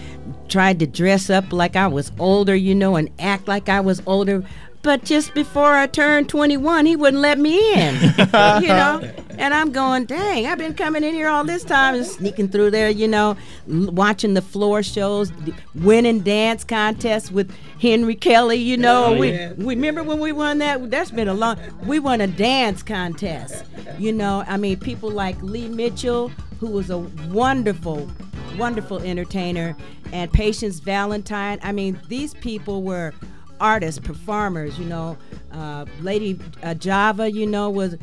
tried 0.48 0.78
to 0.78 0.86
dress 0.86 1.28
up 1.28 1.52
like 1.52 1.74
I 1.76 1.88
was 1.88 2.12
older, 2.18 2.54
you 2.54 2.74
know, 2.74 2.96
and 2.96 3.10
act 3.18 3.48
like 3.48 3.68
I 3.68 3.80
was 3.80 4.00
older. 4.06 4.44
But 4.82 5.02
just 5.04 5.34
before 5.34 5.72
I 5.74 5.88
turned 5.88 6.28
21, 6.28 6.86
he 6.86 6.94
wouldn't 6.94 7.20
let 7.20 7.40
me 7.40 7.58
in, 7.74 7.94
you 8.62 8.68
know. 8.68 9.02
And 9.38 9.52
I'm 9.52 9.70
going, 9.70 10.06
dang, 10.06 10.46
I've 10.46 10.58
been 10.58 10.74
coming 10.74 11.04
in 11.04 11.14
here 11.14 11.28
all 11.28 11.44
this 11.44 11.64
time 11.64 11.94
and 11.94 12.06
sneaking 12.06 12.48
through 12.48 12.70
there, 12.70 12.88
you 12.88 13.06
know, 13.06 13.36
watching 13.66 14.34
the 14.34 14.42
floor 14.42 14.82
shows, 14.82 15.32
winning 15.74 16.20
dance 16.20 16.64
contests 16.64 17.30
with 17.30 17.54
Henry 17.80 18.14
Kelly, 18.14 18.56
you 18.56 18.76
know. 18.76 19.06
Oh, 19.06 19.18
we, 19.18 19.32
yeah. 19.32 19.52
we 19.52 19.74
remember 19.74 20.02
when 20.02 20.20
we 20.20 20.32
won 20.32 20.58
that? 20.58 20.90
That's 20.90 21.10
been 21.10 21.28
a 21.28 21.34
long. 21.34 21.58
We 21.84 21.98
won 21.98 22.20
a 22.20 22.26
dance 22.26 22.82
contest. 22.82 23.64
You 23.98 24.12
know, 24.12 24.44
I 24.46 24.56
mean, 24.56 24.78
people 24.78 25.10
like 25.10 25.40
Lee 25.42 25.68
Mitchell, 25.68 26.28
who 26.58 26.68
was 26.68 26.90
a 26.90 26.98
wonderful, 26.98 28.10
wonderful 28.56 28.98
entertainer, 29.00 29.76
and 30.12 30.32
Patience 30.32 30.80
Valentine. 30.80 31.58
I 31.62 31.72
mean, 31.72 32.00
these 32.08 32.34
people 32.34 32.82
were 32.82 33.12
artists, 33.60 34.00
performers. 34.00 34.78
You 34.78 34.86
know, 34.86 35.18
uh, 35.52 35.84
Lady 36.00 36.38
uh, 36.62 36.74
Java. 36.74 37.30
You 37.30 37.46
know, 37.46 37.68
was 37.68 37.96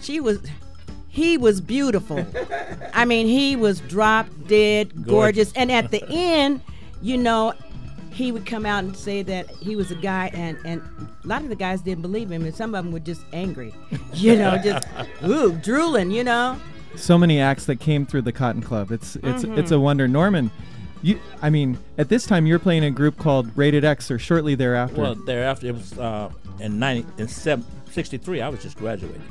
she 0.00 0.20
was. 0.20 0.40
He 1.08 1.38
was 1.38 1.60
beautiful. 1.60 2.26
I 2.92 3.04
mean, 3.04 3.28
he 3.28 3.54
was 3.54 3.78
drop 3.82 4.26
dead 4.48 4.92
gorgeous. 5.06 5.52
Gorgeous. 5.52 5.52
And 5.52 5.70
at 5.70 5.92
the 5.92 6.04
end, 6.08 6.60
you 7.02 7.16
know, 7.16 7.54
he 8.14 8.30
would 8.30 8.46
come 8.46 8.64
out 8.64 8.84
and 8.84 8.96
say 8.96 9.22
that 9.22 9.50
he 9.50 9.76
was 9.76 9.90
a 9.90 9.96
guy, 9.96 10.30
and, 10.32 10.56
and 10.64 10.80
a 11.24 11.26
lot 11.26 11.42
of 11.42 11.48
the 11.48 11.56
guys 11.56 11.82
didn't 11.82 12.02
believe 12.02 12.30
him, 12.30 12.44
and 12.44 12.54
some 12.54 12.74
of 12.74 12.84
them 12.84 12.92
were 12.92 13.00
just 13.00 13.22
angry, 13.32 13.74
you 14.14 14.36
know, 14.36 14.56
just 14.56 14.86
ooh, 15.24 15.52
drooling, 15.52 16.10
you 16.10 16.22
know. 16.22 16.58
so 16.94 17.18
many 17.18 17.40
acts 17.40 17.66
that 17.66 17.80
came 17.80 18.06
through 18.06 18.22
the 18.22 18.32
Cotton 18.32 18.62
Club. 18.62 18.92
It's 18.92 19.16
it's 19.16 19.42
it's 19.44 19.72
a 19.72 19.80
wonder. 19.80 20.06
Norman, 20.06 20.50
you 21.02 21.18
I 21.42 21.50
mean, 21.50 21.76
at 21.98 22.08
this 22.08 22.24
time 22.24 22.46
you're 22.46 22.60
playing 22.60 22.84
a 22.84 22.90
group 22.90 23.18
called 23.18 23.50
Rated 23.56 23.84
X, 23.84 24.10
or 24.10 24.18
shortly 24.18 24.54
thereafter. 24.54 25.00
Well, 25.00 25.14
thereafter 25.16 25.66
it 25.66 25.74
was 25.74 25.98
uh, 25.98 26.30
in 26.60 26.78
ninety 26.78 27.06
in 27.18 27.26
seven, 27.26 27.66
63, 27.94 28.42
I 28.42 28.48
was 28.48 28.60
just 28.60 28.76
graduating. 28.76 29.22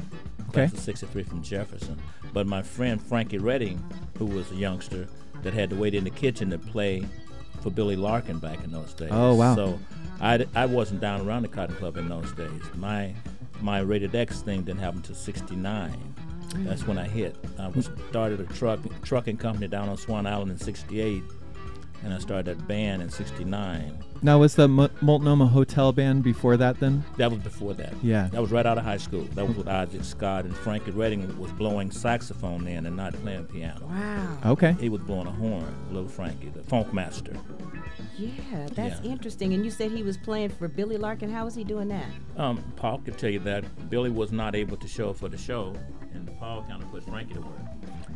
Okay. 0.50 0.52
Class 0.68 0.74
of 0.74 0.80
'63 0.80 1.24
from 1.24 1.44
Jefferson. 1.44 2.00
But 2.32 2.48
my 2.48 2.62
friend 2.62 3.02
Frankie 3.02 3.38
Redding, 3.38 3.84
who 4.18 4.26
was 4.26 4.50
a 4.52 4.56
youngster 4.56 5.08
that 5.42 5.54
had 5.54 5.70
to 5.72 5.76
wait 5.76 5.94
in 5.94 6.04
the 6.04 6.10
kitchen 6.10 6.50
to 6.52 6.58
play 6.58 7.06
for 7.62 7.70
Billy 7.70 7.96
Larkin 7.96 8.40
back 8.40 8.64
in 8.64 8.72
those 8.72 8.94
days. 8.94 9.10
Oh, 9.12 9.36
wow. 9.36 9.56
So 9.56 9.80
I, 10.22 10.46
I 10.56 10.66
wasn't 10.66 11.02
down 11.02 11.28
around 11.28 11.42
the 11.42 11.48
Cotton 11.50 11.76
Club 11.76 11.98
in 11.98 12.08
those 12.08 12.32
days. 12.34 12.62
My 12.76 13.14
my 13.62 13.80
rated 13.80 14.16
X 14.16 14.42
thing 14.42 14.64
didn't 14.64 14.80
happen 14.80 14.98
until 15.00 15.16
'69. 15.16 16.16
That's 16.58 16.86
when 16.86 16.98
I 16.98 17.08
hit. 17.08 17.36
I 17.60 17.68
was 17.68 17.90
started 18.10 18.40
a 18.40 18.46
truck 18.54 18.80
trucking 19.04 19.38
company 19.38 19.68
down 19.68 19.90
on 19.90 19.98
Swan 19.98 20.26
Island 20.26 20.52
in 20.52 20.58
'68, 20.58 21.24
and 22.04 22.14
I 22.14 22.20
started 22.20 22.46
that 22.46 22.68
band 22.68 23.02
in 23.02 23.10
'69. 23.10 23.98
now 24.22 24.40
was 24.40 24.56
the 24.56 24.64
M- 24.64 24.90
Multnomah 25.02 25.48
Hotel 25.48 25.92
Band 25.92 26.24
before 26.24 26.58
that? 26.58 26.80
Then 26.80 27.04
That 27.18 27.32
was 27.32 27.40
before 27.42 27.74
that. 27.76 27.94
Yeah. 28.04 28.30
That 28.32 28.42
was 28.42 28.52
right 28.52 28.66
out 28.66 28.78
of 28.78 28.84
high 28.84 28.98
school. 28.98 29.24
That 29.36 29.48
was 29.48 29.56
with 29.58 29.68
Isaac 29.68 30.04
Scott 30.04 30.46
and 30.46 30.56
Frankie 30.56 30.92
Redding 30.92 31.38
was 31.40 31.52
blowing 31.54 31.92
saxophone 31.92 32.66
then 32.66 32.86
and 32.86 32.96
not 32.96 33.14
playing 33.16 33.46
piano. 33.46 33.86
Wow. 33.88 34.38
okay. 34.54 34.74
He 34.80 34.90
was 34.90 35.02
blowing 35.02 35.28
a 35.28 35.32
horn, 35.32 35.74
little 35.92 36.08
Frankie, 36.10 36.50
the 36.50 36.64
funk 36.64 36.94
master. 36.94 37.34
Yeah, 38.18 38.32
that's 38.74 39.02
Yeah. 39.04 39.12
interesting. 39.12 39.54
And 39.54 39.66
you 39.66 39.72
said 39.72 39.92
he 39.92 40.04
was 40.04 40.18
playing 40.18 40.50
for 40.50 40.68
Billy 40.68 40.98
Larkin. 40.98 41.30
How 41.32 41.46
was 41.46 41.56
he 41.56 41.64
doing 41.64 41.88
that? 41.90 42.06
Um, 42.38 42.64
Paul 42.76 43.00
could 43.00 43.18
tell 43.18 43.30
you 43.30 43.40
that 43.40 43.64
Billy 43.90 44.10
was 44.10 44.32
not 44.32 44.56
able 44.56 44.78
to 44.78 44.88
show 44.88 45.14
for 45.14 45.30
the 45.30 45.38
show, 45.38 45.74
and 46.14 46.40
Paul 46.40 46.64
kind 46.68 46.82
of 46.82 46.92
put 46.92 47.04
Frankie 47.04 47.34
to 47.36 47.42
work. 47.42 47.52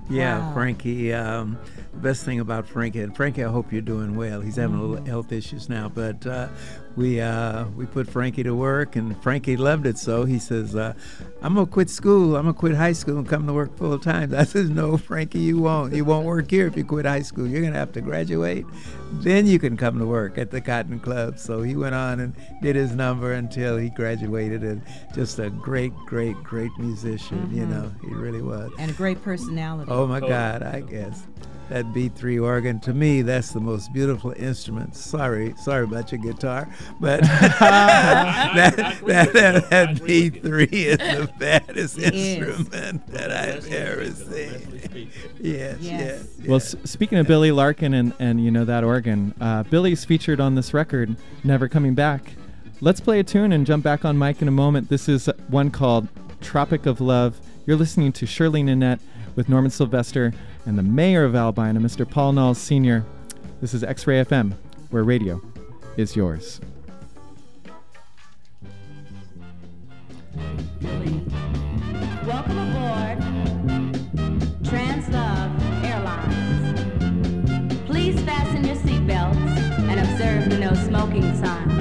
Yeah, 0.09 0.39
Wow. 0.39 0.53
Frankie. 0.53 1.13
Um, 1.13 1.57
the 1.93 1.99
best 1.99 2.23
thing 2.23 2.39
about 2.39 2.65
Frankie, 2.67 3.01
and 3.01 3.13
Frankie, 3.15 3.43
I 3.43 3.49
hope 3.49 3.73
you're 3.73 3.81
doing 3.81 4.15
well. 4.15 4.39
He's 4.39 4.55
having 4.55 4.77
a 4.77 4.83
little 4.83 5.05
health 5.05 5.31
issues 5.33 5.67
now, 5.67 5.89
but 5.89 6.25
uh, 6.25 6.47
we 6.95 7.19
uh, 7.19 7.65
we 7.75 7.85
put 7.85 8.07
Frankie 8.09 8.43
to 8.43 8.55
work, 8.55 8.95
and 8.95 9.21
Frankie 9.21 9.57
loved 9.57 9.85
it. 9.85 9.97
So 9.97 10.23
he 10.23 10.39
says, 10.39 10.75
uh, 10.77 10.93
"I'm 11.41 11.55
gonna 11.55 11.65
quit 11.67 11.89
school. 11.89 12.37
I'm 12.37 12.43
gonna 12.43 12.53
quit 12.53 12.75
high 12.75 12.93
school 12.93 13.17
and 13.17 13.27
come 13.27 13.45
to 13.47 13.53
work 13.53 13.75
full 13.77 13.99
time." 13.99 14.33
I 14.33 14.45
says, 14.45 14.69
"No, 14.69 14.95
Frankie, 14.97 15.39
you 15.39 15.57
won't. 15.59 15.93
You 15.93 16.05
won't 16.05 16.25
work 16.25 16.49
here 16.49 16.67
if 16.67 16.77
you 16.77 16.85
quit 16.85 17.05
high 17.05 17.21
school. 17.23 17.45
You're 17.45 17.61
gonna 17.63 17.77
have 17.77 17.91
to 17.93 18.01
graduate, 18.01 18.65
then 19.11 19.45
you 19.45 19.59
can 19.59 19.75
come 19.75 19.99
to 19.99 20.05
work 20.05 20.37
at 20.37 20.51
the 20.51 20.61
Cotton 20.61 20.99
Club." 20.99 21.37
So 21.37 21.61
he 21.63 21.75
went 21.75 21.95
on 21.95 22.21
and 22.21 22.33
did 22.61 22.77
his 22.77 22.93
number 22.95 23.33
until 23.33 23.75
he 23.77 23.89
graduated, 23.89 24.63
and 24.63 24.81
just 25.13 25.37
a 25.39 25.49
great, 25.49 25.93
great, 26.05 26.41
great 26.43 26.71
musician. 26.77 27.49
You 27.53 27.65
know, 27.65 27.86
he 28.01 28.13
really 28.13 28.41
was. 28.41 28.71
And 28.79 28.91
a 28.91 28.93
great 28.93 29.21
personality. 29.23 29.91
Oh 29.91 30.05
my 30.07 30.19
God, 30.19 30.63
I 30.63 30.81
guess. 30.81 31.23
That 31.69 31.83
B3 31.87 32.41
organ, 32.41 32.79
to 32.81 32.93
me, 32.93 33.21
that's 33.23 33.51
the 33.51 33.59
most 33.59 33.91
beautiful 33.91 34.31
instrument. 34.37 34.95
Sorry, 34.95 35.53
sorry 35.57 35.83
about 35.83 36.13
your 36.13 36.21
guitar, 36.21 36.65
but 37.01 37.19
that, 38.01 38.99
that, 39.05 39.33
that, 39.33 39.69
that 39.69 39.95
B3 39.97 40.71
is 40.71 40.97
the 40.97 41.29
baddest 41.39 41.97
instrument 41.99 43.05
that 43.07 43.31
I've 43.31 43.67
ever 43.71 44.09
seen. 44.11 44.73
Yes, 45.39 45.77
yes. 45.79 45.81
Yes. 45.81 46.47
Well, 46.47 46.55
s- 46.55 46.75
speaking 46.85 47.19
of 47.19 47.27
Billy 47.27 47.51
Larkin 47.51 47.93
and, 47.93 48.13
and 48.17 48.43
you 48.43 48.49
know 48.49 48.65
that 48.65 48.83
organ, 48.83 49.33
uh, 49.39 49.61
Billy's 49.63 50.03
featured 50.03 50.39
on 50.39 50.55
this 50.55 50.73
record, 50.73 51.15
Never 51.43 51.67
Coming 51.67 51.93
Back. 51.93 52.33
Let's 52.81 52.99
play 52.99 53.19
a 53.19 53.23
tune 53.23 53.51
and 53.51 53.65
jump 53.65 53.83
back 53.83 54.05
on 54.05 54.17
mic 54.17 54.41
in 54.41 54.47
a 54.47 54.51
moment. 54.51 54.89
This 54.89 55.07
is 55.07 55.29
one 55.49 55.69
called 55.69 56.07
Tropic 56.41 56.85
of 56.87 56.99
Love. 57.01 57.39
You're 57.67 57.75
listening 57.75 58.13
to 58.13 58.25
Shirley 58.25 58.63
Nanette 58.63 59.01
with 59.35 59.49
Norman 59.49 59.71
Sylvester 59.71 60.33
and 60.65 60.77
the 60.77 60.83
mayor 60.83 61.25
of 61.25 61.35
Albina, 61.35 61.81
Mr. 61.81 62.09
Paul 62.09 62.31
Knowles 62.31 62.57
Sr. 62.57 63.03
This 63.59 63.73
is 63.73 63.83
X 63.83 64.07
Ray 64.07 64.23
FM, 64.23 64.53
where 64.89 65.03
radio 65.03 65.41
is 65.97 66.15
yours. 66.15 66.61
Welcome 72.25 72.57
aboard 72.57 73.19
Translove 74.63 75.83
Airlines. 75.83 76.79
Please 77.85 78.17
fasten 78.21 78.63
your 78.63 78.77
seatbelts 78.77 79.35
and 79.89 79.99
observe 79.99 80.49
the 80.49 80.57
no 80.57 80.73
smoking 80.73 81.35
sign. 81.35 81.76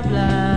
Of 0.00 0.12
Love 0.12 0.49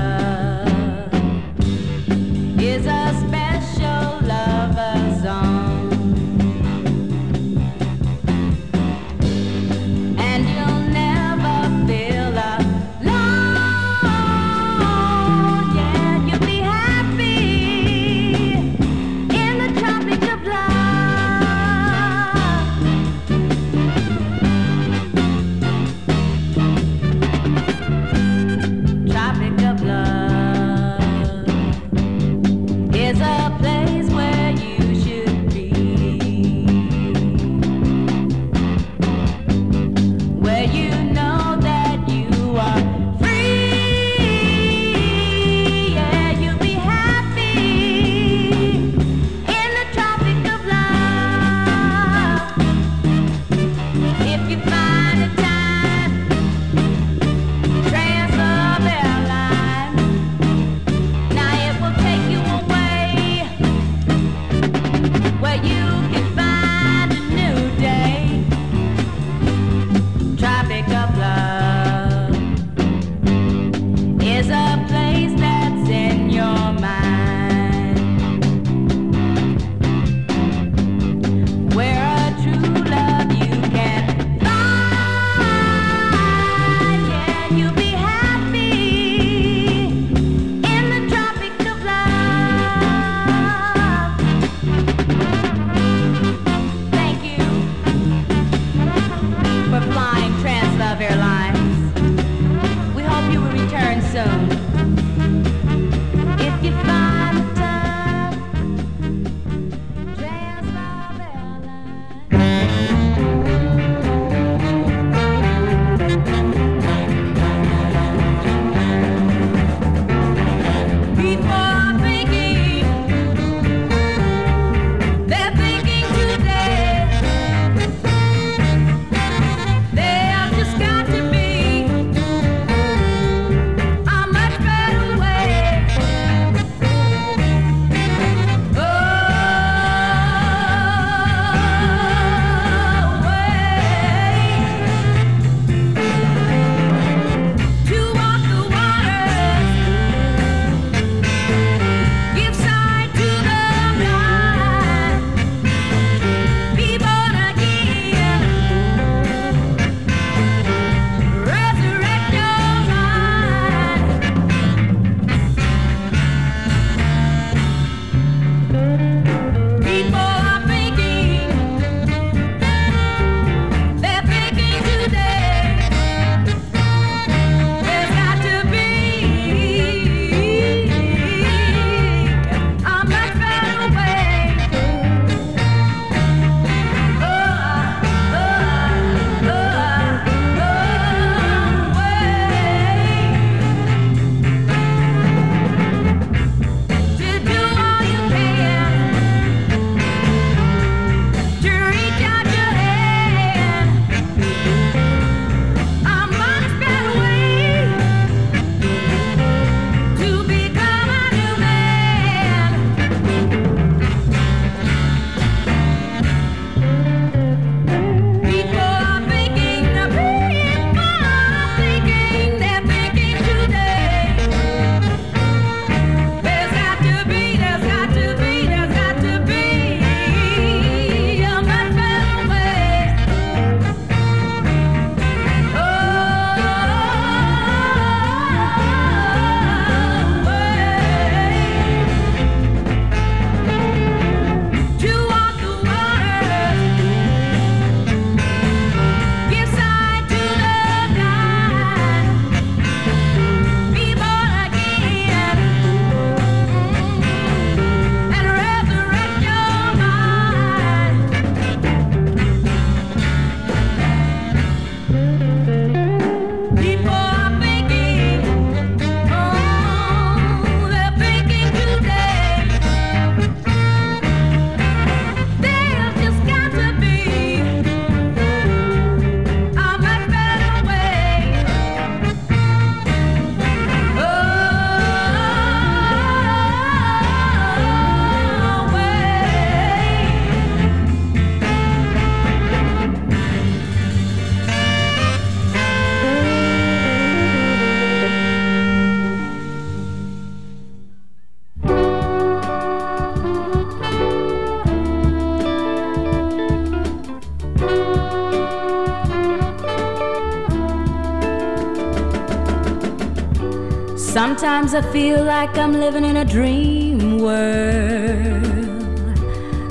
Sometimes 314.64 314.94
I 314.94 315.02
feel 315.12 315.44
like 315.44 315.78
I'm 315.78 315.92
living 315.92 316.24
in 316.24 316.38
a 316.38 316.46
dream 316.46 317.38
world. 317.40 318.64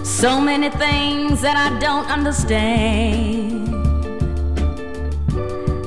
So 0.03 0.41
many 0.41 0.71
things 0.71 1.43
that 1.43 1.59
I 1.59 1.79
don't 1.79 2.07
understand. 2.07 3.69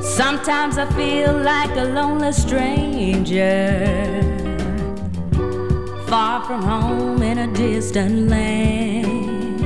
Sometimes 0.05 0.77
I 0.77 0.85
feel 0.93 1.33
like 1.35 1.75
a 1.75 1.85
lonely 1.85 2.31
stranger, 2.31 3.57
far 6.05 6.45
from 6.45 6.61
home 6.61 7.23
in 7.23 7.39
a 7.39 7.47
distant 7.55 8.29
land. 8.29 9.61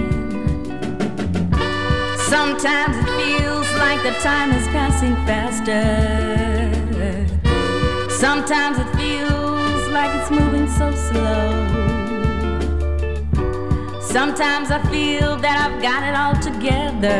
Sometimes 2.30 2.96
it 2.96 3.10
feels 3.20 3.70
like 3.84 4.02
the 4.02 4.14
time 4.22 4.52
is 4.52 4.66
passing 4.70 5.16
faster. 5.28 6.30
Sometimes 8.20 8.78
it 8.78 8.88
so 10.78 10.92
slow. 10.92 11.50
Sometimes 14.02 14.72
I 14.72 14.80
feel 14.90 15.36
that 15.38 15.58
I've 15.66 15.82
got 15.82 16.04
it 16.10 16.16
all 16.16 16.36
together. 16.42 17.20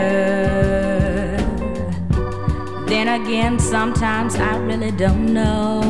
Then 2.88 3.08
again, 3.22 3.60
sometimes 3.60 4.36
I 4.36 4.58
really 4.58 4.92
don't 4.92 5.34
know. 5.34 5.82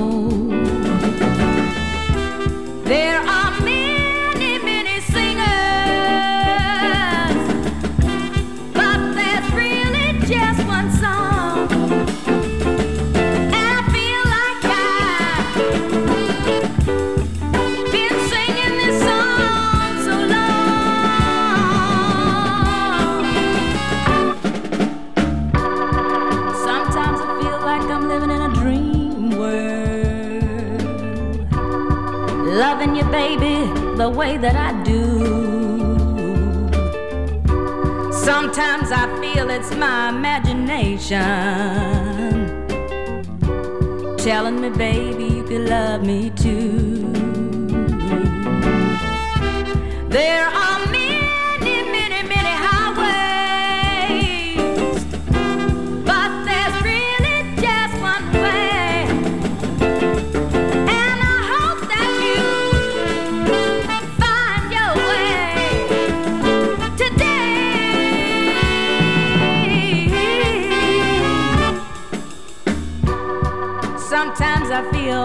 There 2.83 3.19
are 3.19 3.48
the 34.09 34.17
way 34.17 34.37
that 34.37 34.55
I 34.55 34.71
do. 34.83 35.03
Sometimes 38.11 38.91
I 38.91 39.05
feel 39.21 39.49
it's 39.49 39.73
my 39.75 40.09
imagination 40.09 41.19
telling 44.17 44.61
me, 44.61 44.69
baby, 44.69 45.25
you 45.35 45.43
could 45.43 45.69
love 45.69 46.03
me 46.03 46.31
too. 46.31 47.11
There 50.09 50.47
are 50.47 50.88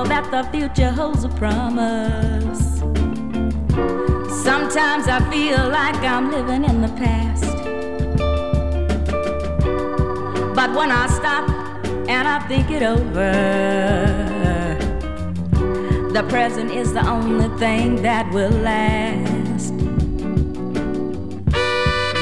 That 0.08 0.30
the 0.30 0.42
future 0.52 0.90
holds 0.90 1.24
a 1.24 1.28
promise. 1.30 2.80
Sometimes 4.44 5.08
I 5.08 5.18
feel 5.30 5.68
like 5.70 5.96
I'm 5.96 6.30
living 6.30 6.64
in 6.64 6.82
the 6.82 6.88
past. 6.88 7.44
But 10.54 10.74
when 10.76 10.90
I 10.90 11.06
stop 11.08 11.48
and 12.08 12.28
I 12.28 12.38
think 12.46 12.70
it 12.70 12.82
over, 12.82 13.32
the 16.12 16.22
present 16.28 16.70
is 16.70 16.92
the 16.92 17.04
only 17.08 17.48
thing 17.58 18.02
that 18.02 18.30
will 18.32 18.50
last. 18.50 19.72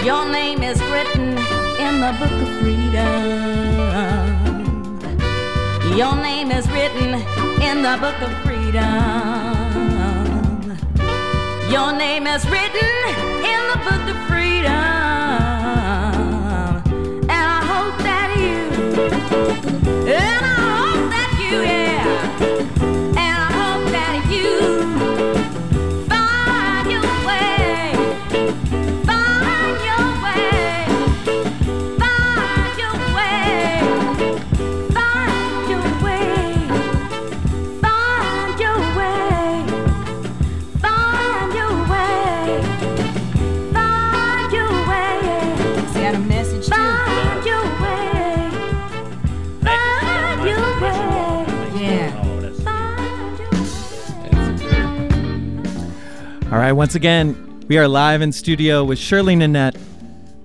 Your 0.04 0.24
name 0.30 0.62
is 0.62 0.80
written 0.84 1.36
in 1.86 2.00
the 2.00 2.12
book 2.18 2.32
of 2.32 2.48
freedom. 2.60 3.42
Your 5.96 6.16
name 6.16 6.50
is 6.50 6.66
written 6.70 7.41
in 7.72 7.82
the 7.82 7.96
book 7.98 8.20
of 8.20 8.30
freedom. 8.44 8.82
Your 11.70 11.90
name 11.96 12.26
is 12.26 12.44
written 12.50 12.94
in 13.52 13.60
the 13.72 13.78
book 13.88 14.04
of 14.12 14.18
freedom. 14.28 14.72
And 17.30 17.44
I 17.58 17.60
hope 17.72 17.96
that 18.08 18.28
you, 18.42 18.58
right, 56.72 56.78
once 56.78 56.94
again, 56.94 57.66
we 57.68 57.76
are 57.76 57.86
live 57.86 58.22
in 58.22 58.32
studio 58.32 58.82
with 58.82 58.98
Shirley 58.98 59.36
Nanette, 59.36 59.76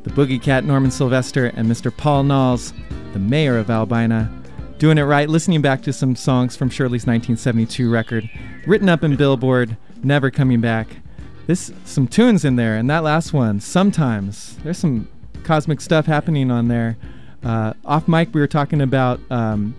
the 0.04 0.10
Boogie 0.10 0.42
Cat 0.42 0.66
Norman 0.66 0.92
Sylvester, 0.92 1.46
and 1.46 1.72
Mr. 1.72 1.96
Paul 1.96 2.24
Knowles, 2.24 2.74
the 3.14 3.20
mayor 3.20 3.58
of 3.58 3.70
Albina, 3.70 4.30
doing 4.78 4.98
it 4.98 5.04
right, 5.04 5.30
listening 5.30 5.62
back 5.62 5.82
to 5.84 5.94
some 5.94 6.18
songs 6.18 6.58
from 6.58 6.70
Shirley's 6.70 7.08
1972 7.08 7.90
record, 7.90 8.30
written 8.66 8.90
up 8.90 9.06
in 9.06 9.16
Billboard, 9.16 9.78
Never 10.04 10.30
Coming 10.30 10.60
Back. 10.60 10.98
This 11.46 11.72
some 11.86 12.10
tunes 12.10 12.44
in 12.44 12.58
there, 12.58 12.76
and 12.76 12.90
that 12.90 13.04
last 13.04 13.32
one, 13.32 13.62
sometimes 13.62 14.58
there's 14.66 14.80
some 14.80 15.08
cosmic 15.46 15.80
stuff 15.80 16.08
happening 16.08 16.52
on 16.52 16.68
there. 16.68 16.98
Uh, 17.42 17.72
off 17.86 18.06
mic, 18.10 18.34
we 18.34 18.42
were 18.42 18.48
talking 18.48 18.82
about 18.82 19.22
um, 19.30 19.74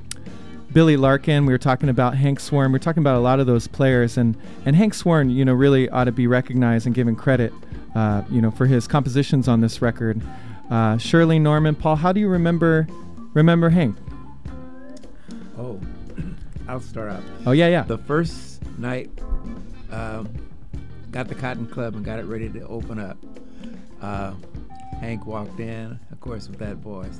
Billy 0.78 0.96
Larkin. 0.96 1.44
We 1.44 1.52
were 1.52 1.58
talking 1.58 1.88
about 1.88 2.14
Hank 2.14 2.38
Swarn. 2.38 2.70
We 2.70 2.76
are 2.76 2.78
talking 2.78 3.02
about 3.02 3.16
a 3.16 3.18
lot 3.18 3.40
of 3.40 3.48
those 3.48 3.66
players, 3.66 4.16
and 4.16 4.36
and 4.64 4.76
Hank 4.76 4.94
Swarn, 4.94 5.28
you 5.28 5.44
know, 5.44 5.52
really 5.52 5.88
ought 5.88 6.04
to 6.04 6.12
be 6.12 6.28
recognized 6.28 6.86
and 6.86 6.94
given 6.94 7.16
credit, 7.16 7.52
uh, 7.96 8.22
you 8.30 8.40
know, 8.40 8.52
for 8.52 8.64
his 8.64 8.86
compositions 8.86 9.48
on 9.48 9.60
this 9.60 9.82
record. 9.82 10.22
Uh, 10.70 10.96
Shirley 10.96 11.40
Norman, 11.40 11.74
Paul, 11.74 11.96
how 11.96 12.12
do 12.12 12.20
you 12.20 12.28
remember 12.28 12.86
remember 13.34 13.70
Hank? 13.70 13.96
Oh, 15.58 15.80
I'll 16.68 16.78
start 16.78 17.10
out. 17.10 17.24
Oh 17.44 17.50
yeah, 17.50 17.66
yeah. 17.66 17.82
The 17.82 17.98
first 17.98 18.64
night, 18.78 19.10
um, 19.90 20.32
got 21.10 21.26
the 21.26 21.34
Cotton 21.34 21.66
Club 21.66 21.96
and 21.96 22.04
got 22.04 22.20
it 22.20 22.26
ready 22.26 22.48
to 22.50 22.64
open 22.68 23.00
up. 23.00 23.18
Uh, 24.00 24.34
Hank 25.00 25.26
walked 25.26 25.58
in, 25.58 25.98
of 26.12 26.20
course, 26.20 26.48
with 26.48 26.60
that 26.60 26.76
voice. 26.76 27.18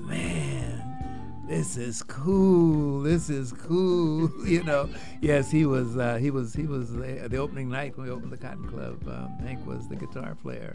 Man, 0.00 0.95
this 1.48 1.76
is 1.76 2.02
cool. 2.02 3.02
This 3.02 3.30
is 3.30 3.52
cool. 3.52 4.30
You 4.46 4.62
know. 4.62 4.88
Yes, 5.20 5.50
he 5.50 5.66
was. 5.66 5.96
Uh, 5.96 6.16
he 6.16 6.30
was. 6.30 6.54
He 6.54 6.66
was 6.66 6.92
the, 6.92 7.26
the 7.28 7.36
opening 7.36 7.68
night 7.68 7.96
when 7.96 8.06
we 8.06 8.12
opened 8.12 8.32
the 8.32 8.36
Cotton 8.36 8.68
Club. 8.68 9.06
Um, 9.08 9.36
Hank 9.44 9.66
was 9.66 9.88
the 9.88 9.96
guitar 9.96 10.36
player. 10.40 10.74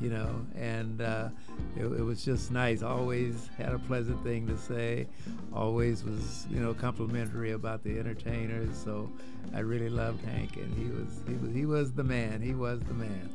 You 0.00 0.10
know, 0.10 0.46
and 0.56 1.00
uh, 1.02 1.28
it, 1.76 1.84
it 1.84 2.02
was 2.02 2.24
just 2.24 2.50
nice. 2.50 2.82
Always 2.82 3.48
had 3.58 3.72
a 3.72 3.78
pleasant 3.78 4.22
thing 4.24 4.46
to 4.46 4.56
say. 4.56 5.06
Always 5.54 6.02
was, 6.02 6.46
you 6.50 6.60
know, 6.60 6.72
complimentary 6.72 7.52
about 7.52 7.84
the 7.84 7.98
entertainers. 7.98 8.76
So 8.76 9.10
I 9.54 9.60
really 9.60 9.90
loved 9.90 10.24
Hank, 10.24 10.56
and 10.56 10.74
he 10.76 10.90
was. 10.90 11.20
He 11.28 11.34
was. 11.34 11.54
He 11.54 11.66
was 11.66 11.92
the 11.92 12.04
man. 12.04 12.40
He 12.40 12.54
was 12.54 12.80
the 12.80 12.94
man. 12.94 13.28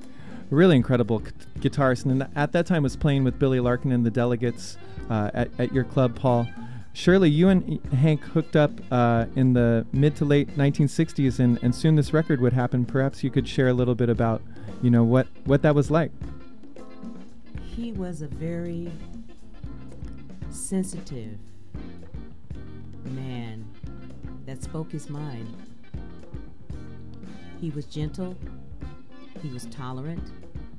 really 0.49 0.75
incredible 0.75 1.19
gu- 1.19 1.31
guitarist, 1.59 2.05
and 2.05 2.27
at 2.35 2.51
that 2.53 2.65
time 2.65 2.83
was 2.83 2.95
playing 2.95 3.23
with 3.23 3.37
Billy 3.39 3.59
Larkin 3.59 3.91
and 3.91 4.05
the 4.05 4.11
Delegates 4.11 4.77
uh, 5.09 5.29
at, 5.33 5.49
at 5.59 5.73
your 5.73 5.83
club, 5.83 6.15
Paul. 6.15 6.47
Shirley, 6.95 7.29
you 7.29 7.49
and 7.49 7.85
Hank 7.93 8.23
hooked 8.23 8.55
up 8.55 8.71
uh, 8.89 9.25
in 9.35 9.51
the 9.51 9.85
mid 9.91 10.15
to 10.15 10.25
late 10.25 10.55
1960s, 10.55 11.39
and, 11.39 11.59
and 11.61 11.75
soon 11.75 11.95
this 11.95 12.13
record 12.13 12.39
would 12.39 12.53
happen. 12.53 12.85
Perhaps 12.85 13.21
you 13.21 13.29
could 13.29 13.45
share 13.45 13.67
a 13.67 13.73
little 13.73 13.95
bit 13.95 14.07
about, 14.07 14.41
you 14.81 14.89
know, 14.89 15.03
what, 15.03 15.27
what 15.43 15.61
that 15.63 15.75
was 15.75 15.91
like. 15.91 16.09
He 17.75 17.91
was 17.91 18.21
a 18.21 18.27
very 18.27 18.89
sensitive 20.49 21.37
man. 23.03 23.65
that 24.45 24.63
spoke 24.63 24.89
his 24.89 25.09
mind. 25.09 25.53
He 27.59 27.71
was 27.71 27.85
gentle, 27.85 28.37
he 29.43 29.49
was 29.49 29.65
tolerant 29.65 30.31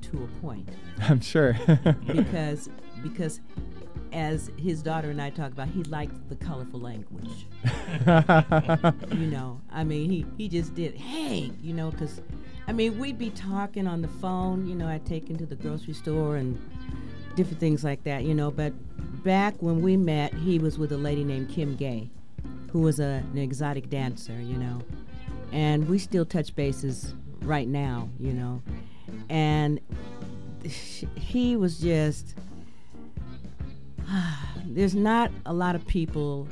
to 0.02 0.24
a 0.24 0.40
point 0.40 0.68
I'm 1.00 1.20
sure. 1.20 1.59
because 2.07 2.70
because 3.02 3.40
as 4.16 4.50
his 4.57 4.83
daughter 4.83 5.11
and 5.11 5.20
I 5.20 5.29
talk 5.29 5.52
about, 5.52 5.68
he 5.68 5.83
liked 5.85 6.31
the 6.31 6.37
colorful 6.37 6.81
language. 6.81 7.46
you 9.12 9.26
know, 9.26 9.61
I 9.70 9.85
mean, 9.85 10.11
he, 10.11 10.24
he 10.38 10.48
just 10.48 10.74
did, 10.74 10.94
hey, 10.94 11.52
you 11.62 11.74
know, 11.74 11.90
because, 11.90 12.22
I 12.66 12.72
mean, 12.72 12.98
we'd 12.98 13.18
be 13.18 13.29
talking 13.29 13.87
on 13.87 14.00
the 14.00 14.09
phone, 14.09 14.66
you 14.66 14.74
know, 14.74 14.88
I'd 14.88 15.05
take 15.05 15.29
him 15.29 15.37
to 15.37 15.44
the 15.44 15.55
grocery 15.55 15.92
store 15.92 16.37
and 16.37 16.59
different 17.37 17.61
things 17.61 17.85
like 17.85 18.05
that, 18.05 18.24
you 18.24 18.35
know, 18.35 18.50
but 18.50 18.72
back 19.22 19.55
when 19.61 19.83
we 19.83 19.98
met, 19.98 20.33
he 20.33 20.59
was 20.59 20.79
with 20.79 20.92
a 20.92 20.96
lady 20.96 21.22
named 21.22 21.50
Kim 21.50 21.76
Gay, 21.76 22.09
who 22.72 22.81
was 22.81 22.98
a, 22.98 23.22
an 23.33 23.37
exotic 23.37 23.90
dancer, 23.90 24.40
you 24.40 24.57
know, 24.57 24.81
and 25.52 25.87
we 25.90 25.98
still 25.98 26.24
touch 26.24 26.57
bases 26.57 27.14
right 27.42 27.68
now, 27.68 28.09
you 28.18 28.33
know, 28.33 28.62
and 29.29 29.79
he 31.16 31.55
was 31.55 31.79
just 31.79 32.35
there's 34.66 34.94
not 34.94 35.30
a 35.44 35.52
lot 35.52 35.74
of 35.74 35.86
people 35.86 36.46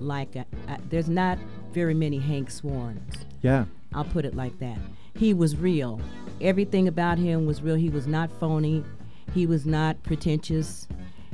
like 0.00 0.36
uh, 0.36 0.44
uh, 0.68 0.76
there's 0.88 1.08
not 1.08 1.38
very 1.72 1.94
many 1.94 2.18
Hank 2.18 2.50
Swarns. 2.50 3.24
yeah. 3.42 3.64
I'll 3.92 4.04
put 4.04 4.24
it 4.24 4.36
like 4.36 4.56
that. 4.60 4.78
He 5.16 5.34
was 5.34 5.56
real. 5.56 6.00
Everything 6.40 6.86
about 6.86 7.18
him 7.18 7.44
was 7.44 7.60
real. 7.60 7.74
He 7.74 7.88
was 7.88 8.06
not 8.06 8.30
phony. 8.38 8.84
He 9.34 9.46
was 9.46 9.66
not 9.66 10.00
pretentious. 10.04 10.86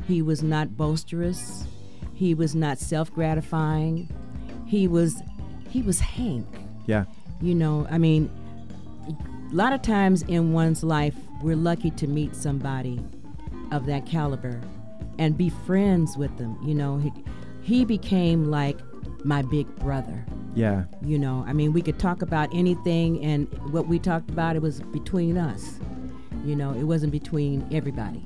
He 0.09 0.23
was 0.23 0.43
not 0.43 0.75
boisterous. 0.75 1.67
He 2.15 2.35
was 2.35 2.55
not 2.55 2.79
self-gratifying. 2.79 4.09
He 4.67 4.89
was 4.89 5.23
he 5.69 5.83
was 5.83 6.01
Hank. 6.01 6.47
Yeah. 6.87 7.05
You 7.43 7.55
know, 7.55 7.87
I 7.91 7.99
mean, 7.99 8.31
a 9.51 9.55
lot 9.55 9.75
of 9.75 9.83
times 9.83 10.23
in 10.23 10.55
one's 10.55 10.83
life, 10.83 11.15
we're 11.43 11.57
lucky 11.57 11.91
to 11.91 12.07
meet 12.07 12.35
somebody 12.35 12.99
of 13.71 13.85
that 13.87 14.07
caliber 14.07 14.61
and 15.19 15.37
be 15.37 15.51
friends 15.51 16.17
with 16.17 16.37
them. 16.39 16.59
You 16.65 16.75
know, 16.75 16.99
he, 16.99 17.13
he 17.63 17.85
became 17.85 18.51
like 18.51 18.79
my 19.25 19.43
big 19.43 19.67
brother. 19.77 20.25
Yeah. 20.55 20.85
You 21.03 21.19
know, 21.19 21.45
I 21.47 21.53
mean, 21.53 21.73
we 21.73 21.83
could 21.83 21.99
talk 21.99 22.23
about 22.23 22.49
anything, 22.53 23.23
and 23.23 23.47
what 23.73 23.87
we 23.89 23.99
talked 23.99 24.31
about, 24.31 24.57
it 24.57 24.63
was 24.63 24.81
between 24.81 25.37
us. 25.37 25.79
You 26.45 26.57
know, 26.57 26.73
it 26.73 26.85
wasn't 26.85 27.13
between 27.13 27.67
everybody. 27.73 28.25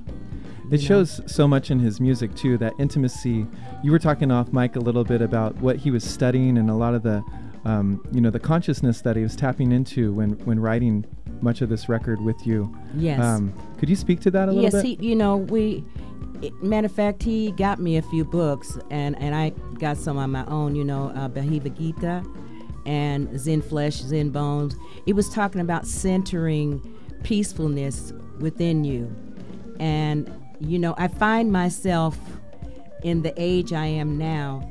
It 0.70 0.72
know? 0.72 0.87
shows 0.87 1.20
so 1.26 1.48
much 1.48 1.70
in 1.70 1.79
his 1.81 2.00
music 2.00 2.35
too, 2.35 2.57
that 2.59 2.74
intimacy. 2.79 3.46
You 3.83 3.90
were 3.90 3.98
talking 3.98 4.31
off 4.31 4.53
mic 4.53 4.76
a 4.76 4.81
little 4.81 5.05
bit 5.05 5.22
about 5.22 5.57
what 5.57 5.76
he 5.76 5.90
was 5.90 6.05
studying 6.05 6.59
and 6.59 6.70
a 6.70 6.74
lot 6.74 6.94
of 6.94 7.03
the, 7.03 7.24
um, 7.64 8.07
you 8.12 8.20
know, 8.20 8.31
the 8.31 8.38
consciousness 8.38 9.00
that 9.00 9.16
he 9.16 9.22
was 9.22 9.35
tapping 9.35 9.72
into 9.72 10.12
when 10.12 10.33
when 10.44 10.61
writing 10.61 11.05
much 11.40 11.62
of 11.62 11.68
this 11.68 11.88
record 11.88 12.20
with 12.20 12.46
you. 12.46 12.72
Yes. 12.94 13.20
Um, 13.20 13.53
could 13.79 13.88
you 13.88 13.96
speak 13.96 14.20
to 14.20 14.31
that 14.31 14.48
a 14.48 14.53
little 14.53 14.62
yes, 14.62 14.74
bit? 14.74 14.85
he, 14.85 15.09
you 15.09 15.16
know, 15.16 15.38
we. 15.38 15.85
Matter 16.62 16.87
of 16.87 16.92
fact, 16.92 17.22
he 17.22 17.53
got 17.53 17.79
me 17.79 17.96
a 17.96 18.03
few 18.03 18.24
books, 18.24 18.79
and, 18.90 19.20
and 19.20 19.35
I 19.35 19.50
got 19.79 19.96
some 19.96 20.16
on 20.16 20.31
my 20.31 20.44
own. 20.46 20.74
You 20.74 20.85
know, 20.85 21.12
uh, 21.14 21.29
Bhagavad 21.29 21.76
Gita, 21.76 22.24
and 22.87 23.38
Zen 23.38 23.62
Flesh, 23.62 23.96
Zen 23.96 24.31
Bones. 24.31 24.74
It 25.07 25.14
was 25.14 25.29
talking 25.29 25.61
about 25.61 25.87
centering 25.87 26.81
peacefulness 27.22 28.12
within 28.38 28.85
you, 28.85 29.14
and 29.79 30.33
you 30.61 30.79
know, 30.79 30.94
I 30.98 31.09
find 31.09 31.53
myself 31.53 32.16
in 33.03 33.22
the 33.22 33.33
age 33.37 33.72
I 33.72 33.87
am 33.87 34.18
now, 34.18 34.70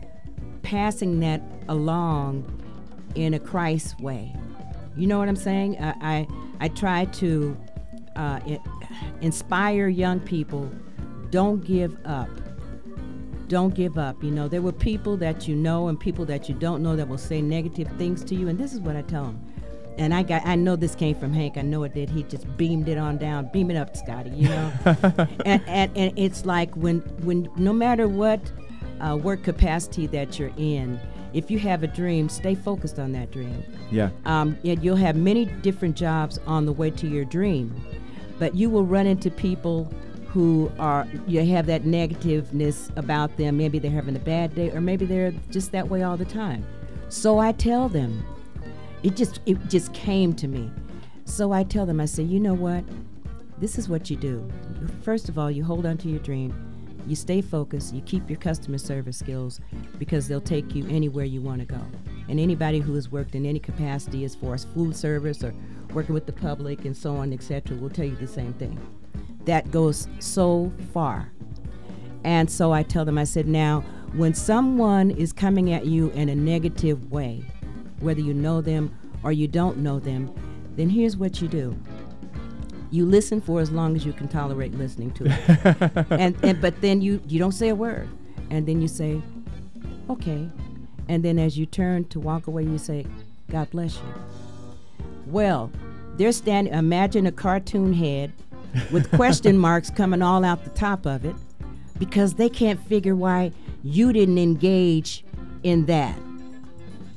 passing 0.61 1.19
that 1.19 1.41
along 1.67 2.45
in 3.15 3.33
a 3.33 3.39
Christ 3.39 3.99
way. 3.99 4.35
You 4.95 5.07
know 5.07 5.19
what 5.19 5.27
I'm 5.27 5.35
saying? 5.35 5.77
I 5.79 5.93
I, 6.01 6.27
I 6.61 6.67
try 6.69 7.05
to 7.05 7.57
uh, 8.15 8.39
inspire 9.21 9.87
young 9.87 10.19
people. 10.19 10.71
Don't 11.31 11.63
give 11.63 11.97
up. 12.05 12.29
Don't 13.47 13.73
give 13.73 13.97
up. 13.97 14.23
You 14.23 14.31
know, 14.31 14.47
there 14.47 14.61
were 14.61 14.71
people 14.71 15.17
that 15.17 15.47
you 15.47 15.55
know 15.55 15.87
and 15.87 15.99
people 15.99 16.25
that 16.25 16.47
you 16.47 16.55
don't 16.55 16.83
know 16.83 16.95
that 16.95 17.07
will 17.07 17.17
say 17.17 17.41
negative 17.41 17.87
things 17.97 18.23
to 18.25 18.35
you, 18.35 18.47
and 18.47 18.59
this 18.59 18.73
is 18.73 18.79
what 18.79 18.95
I 18.95 19.01
tell 19.01 19.25
them. 19.25 19.45
And 19.97 20.13
I 20.13 20.23
got, 20.23 20.45
I 20.45 20.55
know 20.55 20.75
this 20.75 20.95
came 20.95 21.15
from 21.15 21.33
Hank. 21.33 21.57
I 21.57 21.61
know 21.61 21.83
it 21.83 21.93
did. 21.93 22.09
He 22.09 22.23
just 22.23 22.45
beamed 22.57 22.87
it 22.87 22.97
on 22.97 23.17
down, 23.17 23.49
beam 23.51 23.69
it 23.69 23.75
up, 23.75 23.97
Scotty. 23.97 24.29
You 24.29 24.49
know, 24.49 24.71
and, 25.45 25.61
and 25.67 25.97
and 25.97 26.17
it's 26.17 26.45
like 26.45 26.73
when 26.75 26.99
when 27.23 27.49
no 27.57 27.73
matter 27.73 28.07
what 28.07 28.39
uh, 29.01 29.17
work 29.17 29.43
capacity 29.43 30.07
that 30.07 30.39
you're 30.39 30.53
in, 30.57 30.99
if 31.33 31.51
you 31.51 31.59
have 31.59 31.83
a 31.83 31.87
dream, 31.87 32.29
stay 32.29 32.55
focused 32.55 32.99
on 32.99 33.11
that 33.13 33.31
dream. 33.31 33.63
yeah. 33.91 34.09
Um, 34.25 34.57
and 34.63 34.83
you'll 34.83 34.95
have 34.95 35.15
many 35.15 35.45
different 35.45 35.95
jobs 35.95 36.39
on 36.45 36.65
the 36.65 36.73
way 36.73 36.91
to 36.91 37.07
your 37.07 37.25
dream, 37.25 37.75
but 38.37 38.55
you 38.55 38.69
will 38.69 38.85
run 38.85 39.05
into 39.05 39.29
people 39.29 39.91
who 40.31 40.71
are 40.77 41.07
you 41.27 41.43
have 41.43 41.65
that 41.65 41.83
negativeness 41.83 42.95
about 42.95 43.35
them. 43.37 43.57
Maybe 43.57 43.79
they're 43.79 43.89
having 43.89 44.15
a 44.15 44.19
bad 44.19 44.53
day, 44.53 44.69
or 44.71 44.79
maybe 44.79 45.05
they're 45.05 45.33
just 45.49 45.71
that 45.71 45.89
way 45.89 46.03
all 46.03 46.17
the 46.17 46.25
time. 46.25 46.65
So 47.09 47.39
I 47.39 47.51
tell 47.51 47.89
them, 47.89 48.23
it 49.01 49.15
just 49.15 49.39
it 49.45 49.57
just 49.67 49.93
came 49.93 50.33
to 50.35 50.47
me. 50.47 50.69
So 51.25 51.51
I 51.51 51.63
tell 51.63 51.85
them, 51.85 51.99
I 51.99 52.05
say, 52.05 52.23
you 52.23 52.39
know 52.39 52.53
what? 52.53 52.83
This 53.57 53.77
is 53.77 53.89
what 53.89 54.09
you 54.09 54.15
do. 54.15 54.47
First 55.01 55.29
of 55.29 55.37
all, 55.37 55.49
you 55.49 55.63
hold 55.63 55.85
on 55.85 55.97
to 55.97 56.07
your 56.07 56.19
dream. 56.19 56.53
You 57.07 57.15
stay 57.15 57.41
focused. 57.41 57.93
You 57.93 58.01
keep 58.01 58.29
your 58.29 58.39
customer 58.39 58.77
service 58.77 59.17
skills 59.17 59.59
because 59.97 60.27
they'll 60.27 60.41
take 60.41 60.75
you 60.75 60.87
anywhere 60.89 61.25
you 61.25 61.41
want 61.41 61.59
to 61.59 61.65
go. 61.65 61.81
And 62.27 62.39
anybody 62.39 62.79
who 62.79 62.93
has 62.93 63.11
worked 63.11 63.33
in 63.33 63.45
any 63.45 63.59
capacity 63.59 64.23
as 64.25 64.35
far 64.35 64.53
as 64.53 64.65
food 64.65 64.95
service 64.95 65.43
or 65.43 65.53
working 65.93 66.13
with 66.13 66.27
the 66.27 66.33
public 66.33 66.85
and 66.85 66.95
so 66.95 67.15
on, 67.15 67.33
etc., 67.33 67.75
will 67.77 67.89
tell 67.89 68.05
you 68.05 68.15
the 68.15 68.27
same 68.27 68.53
thing. 68.53 68.79
That 69.45 69.71
goes 69.71 70.07
so 70.19 70.71
far. 70.93 71.31
And 72.23 72.49
so 72.49 72.71
I 72.71 72.83
tell 72.83 73.05
them, 73.05 73.17
I 73.17 73.23
said, 73.23 73.47
now, 73.47 73.81
when 74.13 74.33
someone 74.33 75.11
is 75.11 75.31
coming 75.31 75.71
at 75.71 75.85
you 75.85 76.09
in 76.11 76.29
a 76.29 76.35
negative 76.35 77.11
way, 77.11 77.43
whether 77.99 78.21
you 78.21 78.33
know 78.33 78.61
them 78.61 78.95
or 79.23 79.31
you 79.31 79.47
don't 79.47 79.77
know 79.77 79.99
them, 79.99 80.33
then 80.75 80.89
here's 80.89 81.17
what 81.17 81.41
you 81.41 81.47
do. 81.47 81.77
You 82.91 83.05
listen 83.05 83.39
for 83.39 83.61
as 83.61 83.71
long 83.71 83.95
as 83.95 84.05
you 84.05 84.13
can 84.13 84.27
tolerate 84.27 84.73
listening 84.73 85.11
to 85.11 85.25
it. 85.25 86.07
and, 86.19 86.35
and 86.43 86.59
but 86.59 86.81
then 86.81 87.01
you, 87.01 87.21
you 87.27 87.37
don't 87.37 87.51
say 87.51 87.69
a 87.69 87.75
word. 87.75 88.09
And 88.49 88.67
then 88.67 88.81
you 88.81 88.87
say, 88.87 89.21
okay. 90.09 90.49
And 91.07 91.23
then 91.23 91.37
as 91.37 91.57
you 91.57 91.65
turn 91.65 92.05
to 92.05 92.19
walk 92.19 92.47
away, 92.47 92.63
you 92.63 92.77
say, 92.77 93.05
God 93.49 93.69
bless 93.69 93.95
you. 93.95 94.13
Well, 95.27 95.71
they're 96.15 96.31
standing, 96.31 96.73
imagine 96.73 97.27
a 97.27 97.31
cartoon 97.31 97.93
head 97.93 98.33
with 98.91 99.11
question 99.11 99.57
marks 99.57 99.89
coming 99.89 100.21
all 100.21 100.43
out 100.43 100.63
the 100.63 100.69
top 100.71 101.05
of 101.05 101.25
it 101.25 101.35
because 101.97 102.35
they 102.35 102.49
can't 102.49 102.79
figure 102.87 103.15
why 103.15 103.51
you 103.83 104.13
didn't 104.13 104.37
engage 104.37 105.23
in 105.63 105.85
that. 105.85 106.17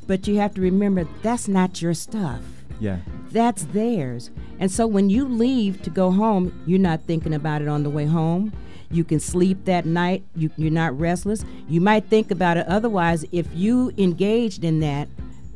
But 0.06 0.26
you 0.26 0.36
have 0.36 0.54
to 0.54 0.60
remember 0.60 1.06
that's 1.22 1.48
not 1.48 1.80
your 1.80 1.94
stuff. 1.94 2.42
Yeah. 2.80 2.98
That's 3.30 3.64
theirs. 3.66 4.30
And 4.58 4.70
so 4.70 4.86
when 4.86 5.08
you 5.08 5.26
leave 5.26 5.82
to 5.82 5.90
go 5.90 6.10
home, 6.10 6.62
you're 6.66 6.78
not 6.78 7.02
thinking 7.02 7.32
about 7.32 7.62
it 7.62 7.68
on 7.68 7.82
the 7.82 7.90
way 7.90 8.06
home. 8.06 8.52
You 8.90 9.04
can 9.04 9.20
sleep 9.20 9.64
that 9.64 9.86
night. 9.86 10.24
You, 10.36 10.50
you're 10.56 10.70
not 10.70 10.98
restless. 10.98 11.44
You 11.68 11.80
might 11.80 12.06
think 12.06 12.30
about 12.30 12.56
it 12.56 12.66
otherwise. 12.66 13.24
If 13.32 13.46
you 13.54 13.92
engaged 13.96 14.64
in 14.64 14.80
that, 14.80 15.08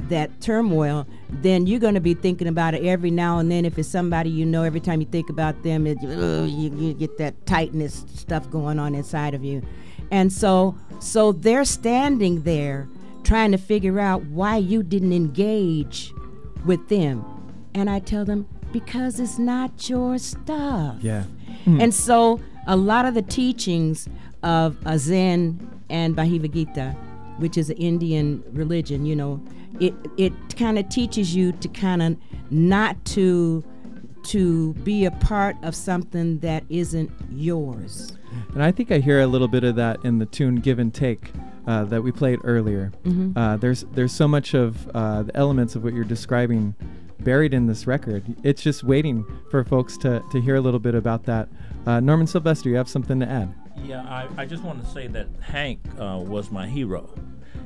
that 0.08 0.40
turmoil, 0.40 1.06
then 1.28 1.66
you're 1.66 1.80
going 1.80 1.94
to 1.94 2.00
be 2.00 2.14
thinking 2.14 2.48
about 2.48 2.74
it 2.74 2.84
every 2.84 3.10
now 3.10 3.38
and 3.38 3.50
then. 3.50 3.64
If 3.64 3.78
it's 3.78 3.88
somebody 3.88 4.30
you 4.30 4.46
know, 4.46 4.62
every 4.62 4.80
time 4.80 5.00
you 5.00 5.06
think 5.06 5.28
about 5.28 5.62
them, 5.62 5.86
it, 5.86 5.98
ugh, 6.02 6.48
you, 6.48 6.74
you 6.76 6.94
get 6.94 7.18
that 7.18 7.46
tightness 7.46 8.04
stuff 8.14 8.48
going 8.50 8.78
on 8.78 8.94
inside 8.94 9.34
of 9.34 9.44
you. 9.44 9.62
And 10.10 10.32
so, 10.32 10.76
so 11.00 11.32
they're 11.32 11.64
standing 11.64 12.42
there 12.42 12.88
trying 13.24 13.50
to 13.52 13.58
figure 13.58 13.98
out 13.98 14.24
why 14.26 14.56
you 14.56 14.82
didn't 14.82 15.12
engage 15.12 16.12
with 16.64 16.88
them. 16.88 17.24
And 17.74 17.90
I 17.90 17.98
tell 17.98 18.24
them, 18.24 18.46
because 18.72 19.18
it's 19.18 19.38
not 19.38 19.88
your 19.88 20.18
stuff. 20.18 20.96
Yeah. 21.00 21.24
Hmm. 21.64 21.80
And 21.80 21.94
so 21.94 22.40
a 22.66 22.76
lot 22.76 23.04
of 23.04 23.14
the 23.14 23.22
teachings 23.22 24.08
of 24.42 24.76
a 24.84 24.98
Zen 24.98 25.82
and 25.90 26.14
Bhagavad 26.14 26.52
Gita, 26.52 26.96
which 27.38 27.56
is 27.56 27.70
an 27.70 27.76
Indian 27.76 28.42
religion, 28.52 29.06
you 29.06 29.16
know, 29.16 29.42
it 29.80 29.94
it 30.16 30.32
kind 30.56 30.78
of 30.78 30.88
teaches 30.88 31.34
you 31.34 31.52
to 31.52 31.68
kind 31.68 32.02
of 32.02 32.16
not 32.50 33.02
to 33.06 33.64
to 34.24 34.74
be 34.74 35.04
a 35.04 35.10
part 35.12 35.56
of 35.62 35.74
something 35.74 36.38
that 36.40 36.64
isn't 36.68 37.10
yours. 37.30 38.16
And 38.54 38.62
I 38.62 38.72
think 38.72 38.90
I 38.90 38.98
hear 38.98 39.20
a 39.20 39.26
little 39.26 39.48
bit 39.48 39.62
of 39.64 39.76
that 39.76 40.04
in 40.04 40.18
the 40.18 40.26
tune 40.26 40.56
"Give 40.56 40.78
and 40.78 40.92
Take" 40.92 41.30
uh, 41.66 41.84
that 41.84 42.02
we 42.02 42.12
played 42.12 42.40
earlier. 42.44 42.92
Mm-hmm. 43.04 43.38
Uh, 43.38 43.56
there's 43.56 43.84
there's 43.92 44.12
so 44.12 44.26
much 44.26 44.54
of 44.54 44.88
uh, 44.94 45.22
the 45.22 45.36
elements 45.36 45.74
of 45.74 45.84
what 45.84 45.94
you're 45.94 46.04
describing 46.04 46.74
buried 47.20 47.54
in 47.54 47.66
this 47.66 47.86
record. 47.86 48.24
It's 48.44 48.62
just 48.62 48.84
waiting 48.84 49.24
for 49.50 49.64
folks 49.64 49.96
to, 49.98 50.22
to 50.30 50.40
hear 50.40 50.56
a 50.56 50.60
little 50.60 50.78
bit 50.78 50.94
about 50.94 51.24
that. 51.24 51.48
Uh, 51.86 51.98
Norman 51.98 52.26
Sylvester, 52.26 52.68
you 52.68 52.76
have 52.76 52.88
something 52.88 53.18
to 53.20 53.28
add? 53.28 53.52
Yeah, 53.84 54.02
I, 54.02 54.28
I 54.42 54.46
just 54.46 54.62
want 54.62 54.82
to 54.84 54.90
say 54.90 55.06
that 55.08 55.28
Hank 55.40 55.80
uh, 55.98 56.18
was 56.18 56.50
my 56.50 56.66
hero. 56.66 57.12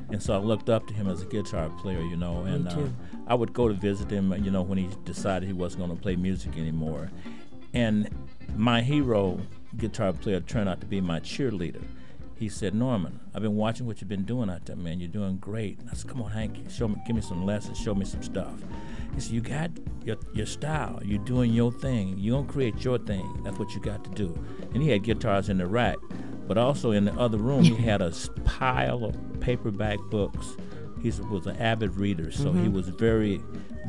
and 0.09 0.21
so 0.21 0.33
I 0.33 0.37
looked 0.37 0.69
up 0.69 0.85
to 0.87 0.93
him 0.93 1.07
as 1.07 1.21
a 1.21 1.25
guitar 1.25 1.69
player, 1.81 2.01
you 2.01 2.15
know, 2.17 2.41
and 2.43 2.67
uh, 2.67 2.75
too. 2.75 2.93
I 3.27 3.33
would 3.35 3.53
go 3.53 3.67
to 3.67 3.73
visit 3.73 4.09
him, 4.11 4.31
you 4.43 4.51
know, 4.51 4.61
when 4.61 4.77
he 4.77 4.89
decided 5.05 5.47
he 5.47 5.53
wasn't 5.53 5.83
going 5.83 5.95
to 5.95 6.01
play 6.01 6.15
music 6.15 6.57
anymore. 6.57 7.09
And 7.73 8.09
my 8.55 8.81
hero 8.81 9.39
guitar 9.77 10.11
player 10.13 10.41
turned 10.41 10.67
out 10.69 10.81
to 10.81 10.85
be 10.87 10.99
my 11.01 11.19
cheerleader. 11.21 11.81
He 12.35 12.49
said, 12.49 12.73
Norman, 12.73 13.19
I've 13.33 13.43
been 13.43 13.55
watching 13.55 13.85
what 13.85 14.01
you've 14.01 14.09
been 14.09 14.25
doing 14.25 14.49
out 14.49 14.65
there, 14.65 14.75
man. 14.75 14.99
You're 14.99 15.09
doing 15.09 15.37
great. 15.37 15.79
I 15.91 15.93
said, 15.93 16.09
Come 16.09 16.21
on, 16.23 16.31
Hank, 16.31 16.57
show 16.71 16.87
me, 16.87 16.95
give 17.05 17.15
me 17.15 17.21
some 17.21 17.45
lessons, 17.45 17.77
show 17.77 17.93
me 17.95 18.03
some 18.03 18.23
stuff. 18.23 18.55
He 19.13 19.21
said, 19.21 19.31
You 19.31 19.41
got 19.41 19.71
your, 20.03 20.17
your 20.33 20.45
style. 20.45 20.99
You're 21.03 21.23
doing 21.23 21.53
your 21.53 21.71
thing. 21.71 22.15
You're 22.17 22.37
going 22.37 22.47
to 22.47 22.53
create 22.53 22.83
your 22.83 22.97
thing. 22.97 23.41
That's 23.43 23.57
what 23.59 23.73
you 23.73 23.81
got 23.81 24.03
to 24.03 24.09
do. 24.11 24.37
And 24.73 24.81
he 24.81 24.89
had 24.89 25.03
guitars 25.03 25.49
in 25.49 25.57
the 25.57 25.67
rack, 25.67 25.97
but 26.47 26.57
also 26.57 26.91
in 26.91 27.05
the 27.05 27.13
other 27.13 27.37
room, 27.37 27.63
he 27.63 27.75
had 27.75 28.01
a 28.01 28.11
pile 28.45 29.05
of 29.05 29.15
paperback 29.39 29.99
books. 30.09 30.55
He 31.01 31.09
was 31.09 31.47
an 31.47 31.57
avid 31.57 31.95
reader, 31.95 32.31
so 32.31 32.51
he 32.51 32.69
was 32.69 32.87
very, 32.89 33.41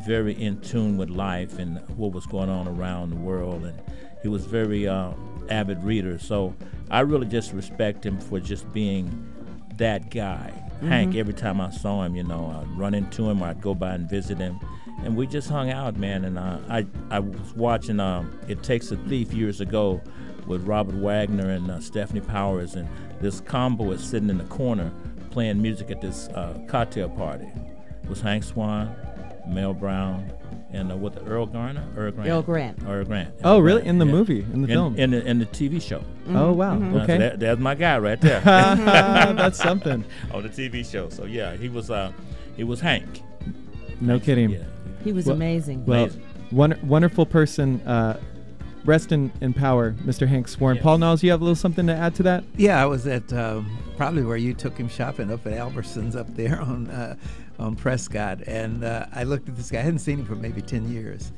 very 0.06 0.32
in 0.32 0.60
tune 0.62 0.96
with 0.96 1.10
life 1.10 1.58
and 1.58 1.78
what 1.96 2.12
was 2.12 2.24
going 2.24 2.48
on 2.48 2.66
around 2.66 3.10
the 3.10 3.16
world. 3.16 3.64
And 3.64 3.78
he 4.22 4.28
was 4.28 4.46
very 4.46 4.88
uh, 4.88 5.12
avid 5.50 5.82
reader. 5.84 6.18
So 6.18 6.54
I 6.90 7.00
really 7.00 7.26
just 7.26 7.52
respect 7.52 8.04
him 8.06 8.18
for 8.18 8.40
just 8.40 8.72
being 8.72 9.28
that 9.76 10.10
guy. 10.10 10.52
Hank, 10.80 11.14
every 11.14 11.34
time 11.34 11.60
I 11.60 11.70
saw 11.70 12.02
him, 12.02 12.16
you 12.16 12.24
know, 12.24 12.60
I'd 12.60 12.78
run 12.78 12.94
into 12.94 13.28
him 13.28 13.42
or 13.42 13.46
I'd 13.46 13.60
go 13.60 13.74
by 13.74 13.94
and 13.94 14.08
visit 14.10 14.38
him. 14.38 14.58
And 15.04 15.16
we 15.16 15.26
just 15.26 15.48
hung 15.48 15.70
out, 15.70 15.96
man. 15.96 16.24
And 16.24 16.38
uh, 16.38 16.58
I, 16.68 16.86
I 17.10 17.18
was 17.20 17.54
watching 17.54 17.98
um, 18.00 18.38
It 18.48 18.62
Takes 18.62 18.90
a 18.92 18.96
Thief 18.96 19.32
years 19.32 19.60
ago 19.60 20.00
with 20.46 20.64
Robert 20.66 20.94
Wagner 20.96 21.50
and 21.50 21.70
uh, 21.70 21.78
Stefanie 21.78 22.26
Powers. 22.26 22.74
And 22.76 22.88
this 23.20 23.40
combo 23.40 23.84
was 23.84 24.02
sitting 24.02 24.30
in 24.30 24.38
the 24.38 24.44
corner 24.44 24.92
playing 25.30 25.60
music 25.60 25.90
at 25.90 26.00
this 26.00 26.28
uh, 26.28 26.58
cocktail 26.68 27.08
party. 27.08 27.46
It 28.04 28.08
was 28.08 28.20
Hank 28.20 28.44
Swarn, 28.44 28.94
Mel 29.48 29.72
Brown, 29.74 30.30
and 30.72 30.90
uh, 30.92 30.96
what 30.96 31.14
the 31.14 31.22
Earl 31.22 31.46
Garner? 31.46 31.84
Earl 31.96 32.12
Grant. 32.12 32.28
Earl 32.30 32.42
Grant. 32.42 32.78
Earl 32.86 33.04
Grant. 33.04 33.34
Oh, 33.44 33.54
Earl 33.56 33.62
really? 33.62 33.86
In 33.86 33.98
the 33.98 34.06
yeah. 34.06 34.12
movie, 34.12 34.40
in 34.52 34.62
the 34.62 34.68
film? 34.68 34.96
In 34.96 35.10
the, 35.10 35.24
in 35.26 35.38
the 35.38 35.46
TV 35.46 35.80
show. 35.82 36.02
oh 36.30 36.52
wow. 36.52 36.78
So 36.78 37.00
Okay. 37.00 37.18
that, 37.18 37.40
that's 37.40 37.60
my 37.60 37.74
guy 37.74 37.98
right 37.98 38.20
there. 38.20 38.40
That's 38.44 39.58
something. 39.58 40.04
on 40.32 40.42
the 40.42 40.48
TV 40.48 40.88
show. 40.90 41.08
So 41.08 41.24
yeah, 41.24 41.56
he 41.56 41.68
was 41.68 41.90
uh, 41.90 42.12
he 42.56 42.64
was 42.64 42.80
Hank. 42.80 43.22
No 44.00 44.18
kidding. 44.20 44.50
Yeah. 44.50 44.64
He 45.04 45.12
was 45.12 45.26
Well- 45.26 45.36
amazing. 45.36 45.84
Well, 45.86 46.04
Amazing. 46.04 46.22
won- 46.50 46.78
wonderful 46.84 47.26
person. 47.26 47.80
Uh, 47.82 48.18
rest 48.84 49.12
in, 49.12 49.30
in 49.40 49.52
power, 49.52 49.92
Mr. 50.04 50.26
Hank 50.26 50.48
Swarn. 50.48 50.74
Yes. 50.76 50.82
Paul 50.82 50.98
Knowles, 50.98 51.22
you 51.22 51.30
have 51.30 51.40
a 51.40 51.44
little 51.44 51.54
something 51.54 51.86
to 51.86 51.94
add 51.94 52.14
to 52.16 52.22
that? 52.24 52.42
Yeah, 52.56 52.82
I 52.82 52.86
was 52.86 53.06
at 53.06 53.32
um, 53.32 53.70
probably 53.96 54.24
where 54.24 54.36
you 54.36 54.54
took 54.54 54.76
him 54.76 54.88
shopping 54.88 55.30
up 55.30 55.46
at 55.46 55.52
Albertsons 55.52 56.16
up 56.16 56.26
there 56.34 56.60
on 56.60 56.88
uh, 56.90 57.14
on 57.58 57.76
Prescott, 57.76 58.40
and 58.48 58.82
uh, 58.82 59.06
I 59.14 59.22
looked 59.22 59.48
at 59.48 59.56
this 59.56 59.70
guy. 59.70 59.78
I 59.78 59.82
hadn't 59.82 60.00
seen 60.00 60.18
him 60.18 60.24
for 60.26 60.34
maybe 60.34 60.62
ten 60.62 60.90
years, 60.90 61.30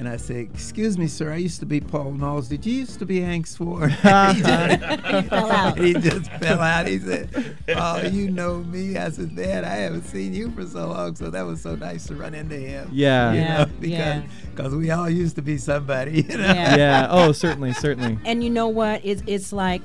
and 0.00 0.08
I 0.08 0.16
said, 0.16 0.48
"Excuse 0.54 0.96
me, 0.96 1.06
sir. 1.06 1.30
I 1.30 1.36
used 1.36 1.60
to 1.60 1.66
be 1.66 1.78
Paul 1.78 2.12
Knowles. 2.12 2.48
Did 2.48 2.64
you 2.64 2.72
used 2.72 2.98
to 3.00 3.06
be 3.06 3.20
Hank 3.20 3.46
Swarn?" 3.46 3.90
he, 3.90 3.96
just, 4.02 5.28
fell 5.28 5.50
out. 5.52 5.78
he 5.84 5.92
just 5.92 6.32
fell 6.32 6.60
out. 6.60 6.86
He 6.88 6.98
said, 6.98 7.54
"Oh, 7.76 8.00
you 8.06 8.30
know 8.30 8.56
me." 8.64 8.96
I 8.96 9.10
said, 9.10 9.36
"Dad, 9.36 9.62
I 9.62 9.76
haven't 9.76 10.04
seen 10.04 10.32
you 10.32 10.50
for 10.52 10.64
so 10.66 10.88
long." 10.88 11.14
So 11.16 11.28
that 11.28 11.42
was 11.42 11.60
so 11.60 11.74
nice 11.76 12.06
to 12.06 12.14
run 12.14 12.34
into 12.34 12.56
him. 12.56 12.88
Yeah. 12.90 13.32
you 13.32 13.40
Yeah, 13.40 13.58
know, 13.58 13.70
because 13.78 13.90
yeah. 13.90 14.22
cause 14.54 14.74
we 14.74 14.90
all 14.90 15.10
used 15.10 15.36
to 15.36 15.42
be 15.42 15.58
somebody. 15.58 16.22
You 16.22 16.38
know? 16.38 16.44
Yeah. 16.46 16.76
Yeah. 16.76 17.06
Oh, 17.10 17.32
certainly, 17.32 17.74
certainly. 17.74 18.18
And 18.24 18.42
you 18.42 18.48
know 18.48 18.68
what? 18.68 19.02
It's 19.04 19.22
it's 19.26 19.52
like 19.52 19.82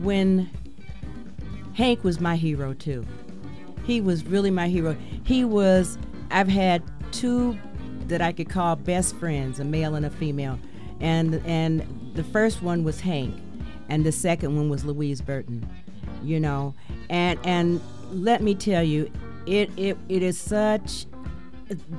when 0.00 0.48
Hank 1.74 2.02
was 2.04 2.20
my 2.20 2.36
hero 2.36 2.72
too. 2.72 3.04
He 3.84 4.00
was 4.00 4.24
really 4.24 4.50
my 4.50 4.68
hero. 4.68 4.96
He 5.24 5.44
was. 5.44 5.98
I've 6.30 6.48
had 6.48 6.82
two 7.12 7.56
that 8.08 8.22
I 8.22 8.32
could 8.32 8.48
call 8.48 8.76
best 8.76 9.16
friends, 9.16 9.60
a 9.60 9.64
male 9.64 9.94
and 9.94 10.06
a 10.06 10.10
female, 10.10 10.58
and 11.00 11.42
and 11.46 12.12
the 12.14 12.24
first 12.24 12.62
one 12.62 12.84
was 12.84 13.00
Hank, 13.00 13.34
and 13.88 14.04
the 14.04 14.12
second 14.12 14.56
one 14.56 14.68
was 14.68 14.84
Louise 14.84 15.20
Burton. 15.20 15.68
You 16.22 16.40
know, 16.40 16.74
and 17.10 17.38
and 17.44 17.80
let 18.10 18.42
me 18.42 18.54
tell 18.54 18.82
you, 18.82 19.10
it 19.46 19.70
it, 19.76 19.96
it 20.08 20.22
is 20.22 20.38
such 20.38 21.06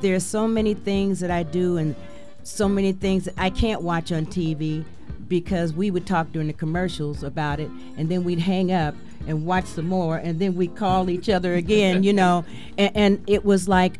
there's 0.01 0.25
so 0.25 0.47
many 0.47 0.73
things 0.73 1.19
that 1.19 1.31
I 1.31 1.43
do 1.43 1.77
and 1.77 1.95
so 2.43 2.69
many 2.69 2.93
things 2.93 3.25
that 3.25 3.33
I 3.37 3.49
can't 3.49 3.81
watch 3.81 4.11
on 4.11 4.25
TV 4.25 4.85
because 5.27 5.73
we 5.73 5.91
would 5.91 6.05
talk 6.05 6.31
during 6.31 6.47
the 6.47 6.53
commercials 6.53 7.23
about 7.23 7.59
it 7.59 7.69
and 7.97 8.07
then 8.07 8.23
we'd 8.23 8.39
hang 8.39 8.71
up 8.71 8.95
and 9.27 9.45
watch 9.45 9.65
some 9.65 9.87
more 9.87 10.17
and 10.17 10.39
then 10.39 10.55
we'd 10.55 10.75
call 10.75 11.09
each 11.09 11.27
other 11.29 11.55
again, 11.55 12.03
you 12.03 12.13
know. 12.13 12.45
And, 12.77 12.95
and 12.95 13.23
it 13.27 13.43
was 13.43 13.67
like 13.67 13.99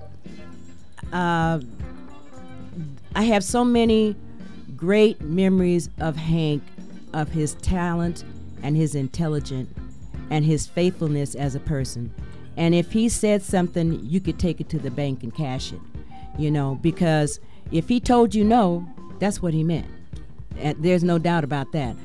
uh, 1.11 1.59
I 3.17 3.23
have 3.23 3.43
so 3.43 3.65
many 3.65 4.15
great 4.75 5.19
memories 5.21 5.89
of 5.99 6.15
Hank, 6.15 6.61
of 7.13 7.29
his 7.29 7.55
talent 7.55 8.23
and 8.61 8.77
his 8.77 8.93
intelligence 8.93 9.73
and 10.29 10.45
his 10.45 10.67
faithfulness 10.67 11.33
as 11.33 11.55
a 11.55 11.59
person. 11.59 12.13
And 12.57 12.75
if 12.75 12.91
he 12.91 13.09
said 13.09 13.41
something, 13.41 14.05
you 14.05 14.21
could 14.21 14.37
take 14.37 14.61
it 14.61 14.69
to 14.69 14.77
the 14.77 14.91
bank 14.91 15.23
and 15.23 15.33
cash 15.33 15.73
it, 15.73 15.79
you 16.37 16.51
know, 16.51 16.77
because 16.83 17.39
if 17.71 17.89
he 17.89 17.99
told 17.99 18.35
you 18.35 18.43
no, 18.43 18.87
that's 19.17 19.41
what 19.41 19.55
he 19.55 19.63
meant. 19.63 19.87
And 20.59 20.77
there's 20.83 21.03
no 21.03 21.17
doubt 21.17 21.43
about 21.43 21.71
that. 21.71 21.95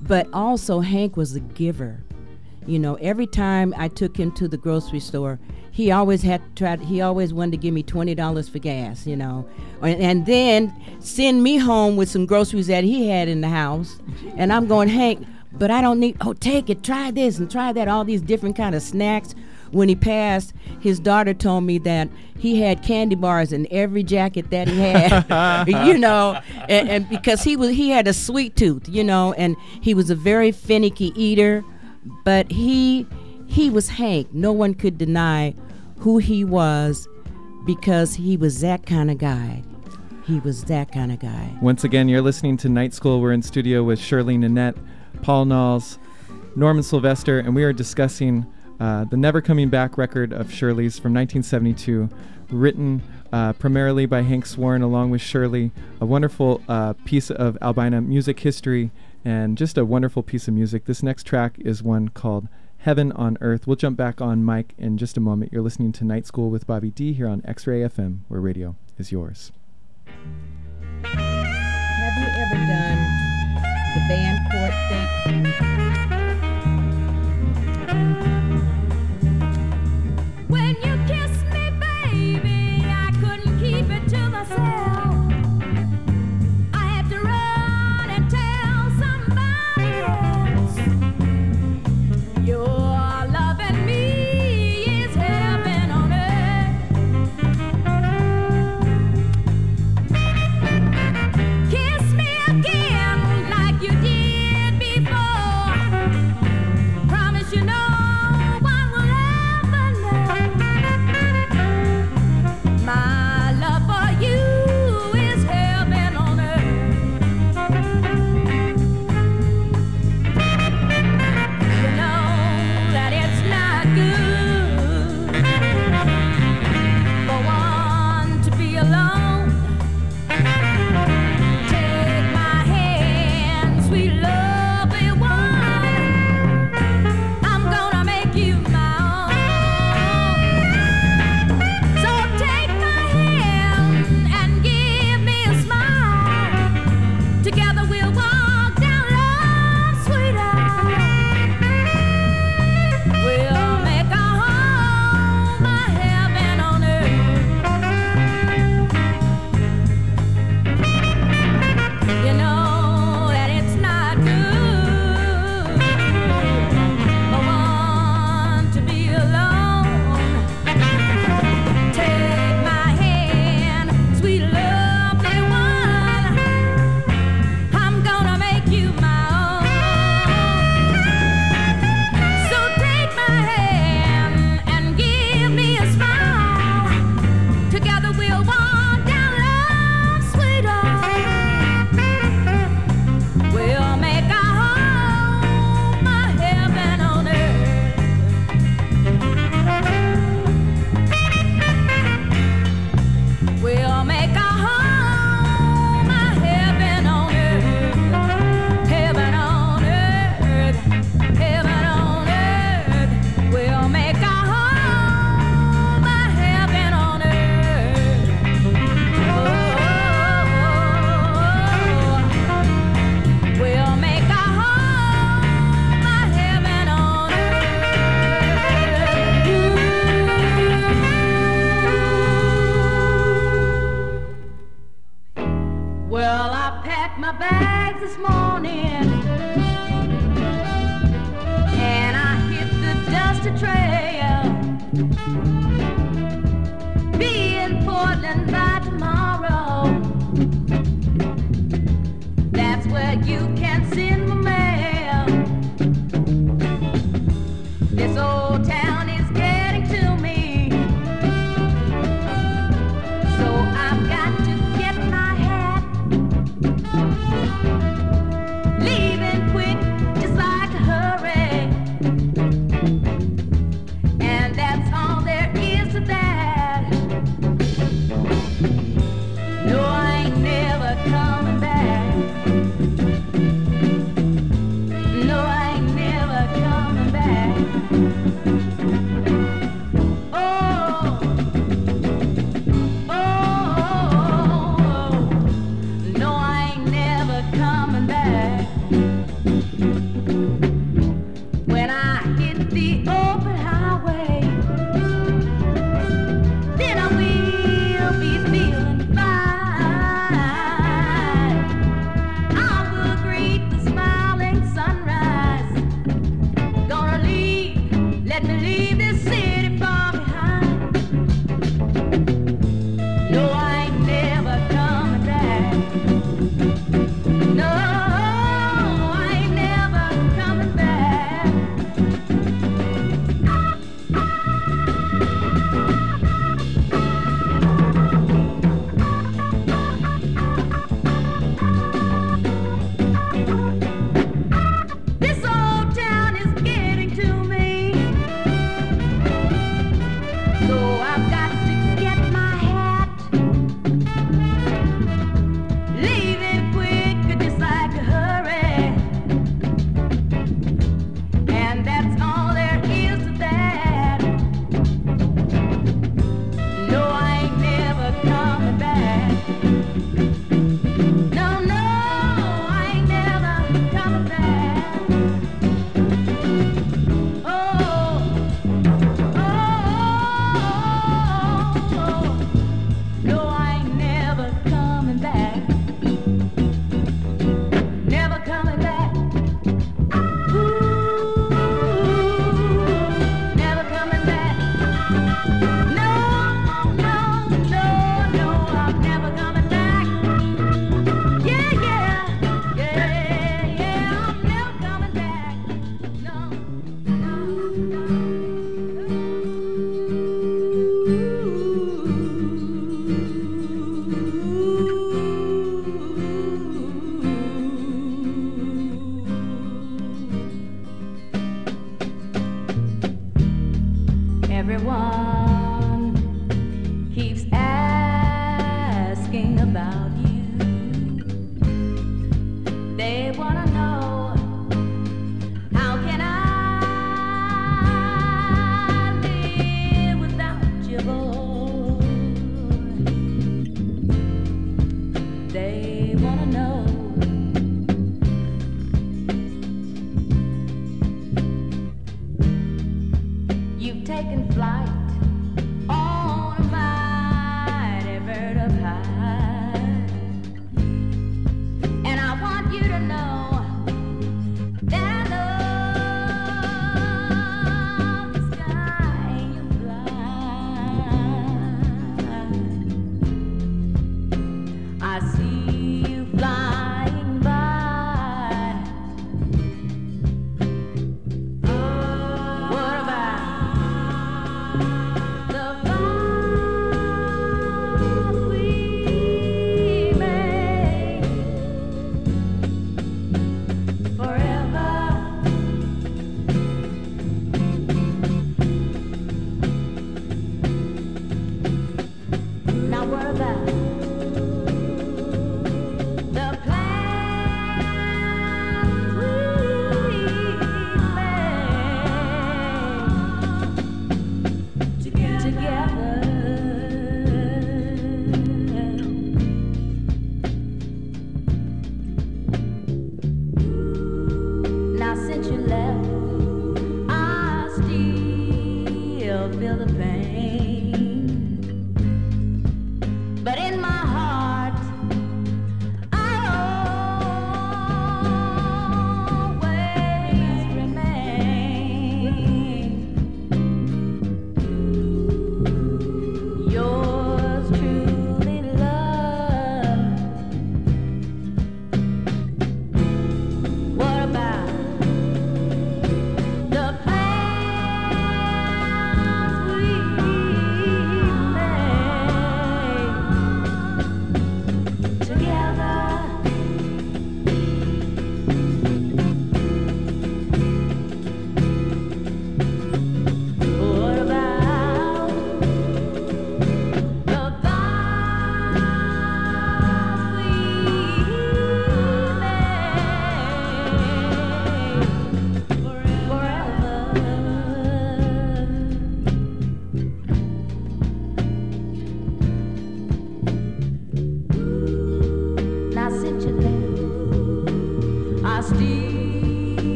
But 0.00 0.28
also, 0.32 0.78
Hank 0.78 1.16
was 1.16 1.34
a 1.34 1.40
giver. 1.40 2.04
You 2.66 2.78
know, 2.78 2.94
every 2.96 3.26
time 3.26 3.74
I 3.76 3.88
took 3.88 4.16
him 4.16 4.32
to 4.32 4.48
the 4.48 4.56
grocery 4.56 5.00
store, 5.00 5.38
he 5.72 5.90
always 5.90 6.22
had 6.22 6.42
tried. 6.54 6.80
He 6.80 7.00
always 7.00 7.32
wanted 7.32 7.52
to 7.52 7.56
give 7.56 7.74
me 7.74 7.82
twenty 7.82 8.14
dollars 8.14 8.48
for 8.48 8.58
gas. 8.58 9.06
You 9.06 9.16
know, 9.16 9.48
and, 9.80 10.00
and 10.00 10.26
then 10.26 10.74
send 11.00 11.42
me 11.42 11.56
home 11.56 11.96
with 11.96 12.08
some 12.08 12.26
groceries 12.26 12.66
that 12.68 12.84
he 12.84 13.08
had 13.08 13.26
in 13.26 13.40
the 13.40 13.48
house. 13.48 13.98
And 14.36 14.52
I'm 14.52 14.66
going, 14.66 14.88
Hank, 14.88 15.26
but 15.52 15.70
I 15.70 15.80
don't 15.80 15.98
need. 15.98 16.16
Oh, 16.20 16.34
take 16.34 16.70
it. 16.70 16.82
Try 16.84 17.10
this 17.10 17.38
and 17.38 17.50
try 17.50 17.72
that. 17.72 17.88
All 17.88 18.04
these 18.04 18.20
different 18.22 18.56
kind 18.56 18.74
of 18.74 18.82
snacks. 18.82 19.34
When 19.70 19.88
he 19.88 19.96
passed, 19.96 20.52
his 20.80 21.00
daughter 21.00 21.32
told 21.32 21.64
me 21.64 21.78
that 21.78 22.10
he 22.36 22.60
had 22.60 22.82
candy 22.82 23.16
bars 23.16 23.54
in 23.54 23.66
every 23.70 24.02
jacket 24.02 24.50
that 24.50 24.68
he 24.68 24.78
had. 24.78 25.66
you 25.86 25.96
know, 25.96 26.38
and, 26.68 26.90
and 26.90 27.08
because 27.08 27.42
he 27.42 27.56
was 27.56 27.70
he 27.70 27.88
had 27.88 28.06
a 28.06 28.12
sweet 28.12 28.54
tooth. 28.56 28.86
You 28.90 29.02
know, 29.02 29.32
and 29.32 29.56
he 29.80 29.94
was 29.94 30.10
a 30.10 30.14
very 30.14 30.52
finicky 30.52 31.14
eater 31.16 31.64
but 32.24 32.50
he 32.50 33.06
he 33.46 33.70
was 33.70 33.88
Hank. 33.88 34.32
No 34.32 34.52
one 34.52 34.74
could 34.74 34.98
deny 34.98 35.54
who 35.98 36.18
he 36.18 36.44
was 36.44 37.06
because 37.66 38.14
he 38.14 38.36
was 38.36 38.60
that 38.60 38.86
kind 38.86 39.10
of 39.10 39.18
guy. 39.18 39.62
He 40.24 40.40
was 40.40 40.64
that 40.64 40.92
kind 40.92 41.12
of 41.12 41.18
guy. 41.18 41.50
Once 41.60 41.84
again, 41.84 42.08
you're 42.08 42.22
listening 42.22 42.56
to 42.58 42.68
Night 42.68 42.94
School. 42.94 43.20
We're 43.20 43.32
in 43.32 43.42
studio 43.42 43.82
with 43.82 43.98
Shirley 43.98 44.38
Nanette, 44.38 44.76
Paul 45.22 45.44
Knowles, 45.44 45.98
Norman 46.56 46.82
Sylvester, 46.82 47.38
and 47.38 47.54
we 47.54 47.64
are 47.64 47.72
discussing 47.72 48.46
uh, 48.80 49.04
the 49.04 49.16
Never 49.16 49.40
Coming 49.40 49.68
Back 49.68 49.98
record 49.98 50.32
of 50.32 50.52
Shirley's 50.52 50.98
from 50.98 51.12
1972, 51.14 52.08
written 52.50 53.02
uh, 53.32 53.52
primarily 53.54 54.06
by 54.06 54.22
Hank 54.22 54.46
Swarn 54.46 54.82
along 54.82 55.10
with 55.10 55.20
Shirley. 55.20 55.72
A 56.00 56.06
wonderful 56.06 56.62
uh, 56.68 56.92
piece 57.04 57.30
of 57.30 57.58
Albina 57.62 58.00
music 58.00 58.40
history 58.40 58.90
and 59.24 59.56
just 59.56 59.78
a 59.78 59.84
wonderful 59.84 60.22
piece 60.22 60.48
of 60.48 60.54
music. 60.54 60.84
This 60.84 61.02
next 61.02 61.24
track 61.24 61.56
is 61.58 61.82
one 61.82 62.08
called 62.08 62.48
Heaven 62.78 63.12
on 63.12 63.38
Earth. 63.40 63.66
We'll 63.66 63.76
jump 63.76 63.96
back 63.96 64.20
on 64.20 64.44
mic 64.44 64.74
in 64.76 64.98
just 64.98 65.16
a 65.16 65.20
moment. 65.20 65.52
You're 65.52 65.62
listening 65.62 65.92
to 65.92 66.04
Night 66.04 66.26
School 66.26 66.50
with 66.50 66.66
Bobby 66.66 66.90
D 66.90 67.12
here 67.12 67.28
on 67.28 67.42
X 67.44 67.66
Ray 67.66 67.80
FM, 67.80 68.20
where 68.28 68.40
radio 68.40 68.74
is 68.98 69.12
yours. 69.12 69.52
Have 71.04 72.18
you 72.18 72.28
ever 72.42 72.56
done 72.66 72.98
the 73.94 74.00
band 74.08 74.50
court 74.50 75.62
thing? 75.62 75.71